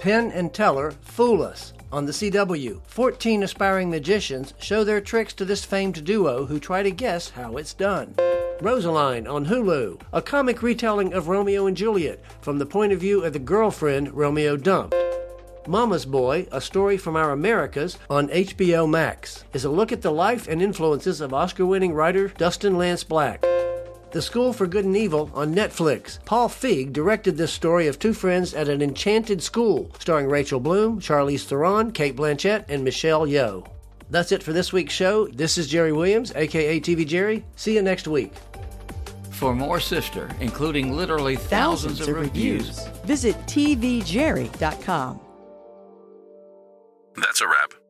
Penn 0.00 0.30
and 0.32 0.52
Teller 0.52 0.90
Fool 1.00 1.42
Us 1.42 1.72
on 1.92 2.06
the 2.06 2.12
CW. 2.12 2.80
14 2.86 3.42
aspiring 3.42 3.88
magicians 3.88 4.52
show 4.58 4.84
their 4.84 5.00
tricks 5.00 5.32
to 5.34 5.44
this 5.44 5.64
famed 5.64 6.04
duo 6.04 6.46
who 6.46 6.58
try 6.58 6.82
to 6.82 6.90
guess 6.90 7.30
how 7.30 7.56
it's 7.56 7.72
done. 7.72 8.14
Rosaline 8.60 9.26
on 9.26 9.46
Hulu, 9.46 10.00
a 10.12 10.22
comic 10.22 10.62
retelling 10.62 11.12
of 11.12 11.28
Romeo 11.28 11.66
and 11.66 11.76
Juliet 11.76 12.20
from 12.40 12.58
the 12.58 12.66
point 12.66 12.92
of 12.92 13.00
view 13.00 13.22
of 13.22 13.32
the 13.32 13.38
girlfriend 13.38 14.12
Romeo 14.14 14.56
dumped. 14.56 14.94
Mama's 15.68 16.06
Boy, 16.06 16.46
a 16.52 16.60
story 16.60 16.96
from 16.96 17.16
our 17.16 17.32
Americas 17.32 17.98
on 18.08 18.28
HBO 18.28 18.88
Max, 18.88 19.44
is 19.52 19.64
a 19.64 19.70
look 19.70 19.90
at 19.92 20.02
the 20.02 20.12
life 20.12 20.46
and 20.48 20.62
influences 20.62 21.20
of 21.20 21.34
Oscar 21.34 21.66
winning 21.66 21.92
writer 21.92 22.28
Dustin 22.28 22.78
Lance 22.78 23.02
Black. 23.04 23.44
The 24.12 24.22
School 24.22 24.52
for 24.52 24.66
Good 24.66 24.84
and 24.84 24.96
Evil 24.96 25.30
on 25.34 25.54
Netflix. 25.54 26.24
Paul 26.24 26.48
Feig 26.48 26.92
directed 26.92 27.36
this 27.36 27.52
story 27.52 27.86
of 27.88 27.98
two 27.98 28.14
friends 28.14 28.54
at 28.54 28.68
an 28.68 28.80
enchanted 28.80 29.42
school, 29.42 29.90
starring 29.98 30.28
Rachel 30.28 30.60
Bloom, 30.60 31.00
Charlize 31.00 31.44
Theron, 31.44 31.90
Cate 31.90 32.16
Blanchett, 32.16 32.64
and 32.68 32.84
Michelle 32.84 33.26
Yeoh. 33.26 33.66
That's 34.08 34.30
it 34.32 34.42
for 34.42 34.52
this 34.52 34.72
week's 34.72 34.94
show. 34.94 35.26
This 35.26 35.58
is 35.58 35.66
Jerry 35.66 35.92
Williams, 35.92 36.32
aka 36.34 36.80
TV 36.80 37.06
Jerry. 37.06 37.44
See 37.56 37.74
you 37.74 37.82
next 37.82 38.06
week. 38.06 38.32
For 39.32 39.54
more 39.54 39.80
Sifter, 39.80 40.30
including 40.40 40.96
literally 40.96 41.36
thousands, 41.36 41.98
Thousands 41.98 42.00
of 42.00 42.08
of 42.08 42.22
reviews, 42.22 42.68
reviews. 42.68 42.88
Visit 43.04 43.36
tvjerry.com. 43.46 45.20
That's 47.16 47.40
a 47.40 47.46
wrap. 47.46 47.85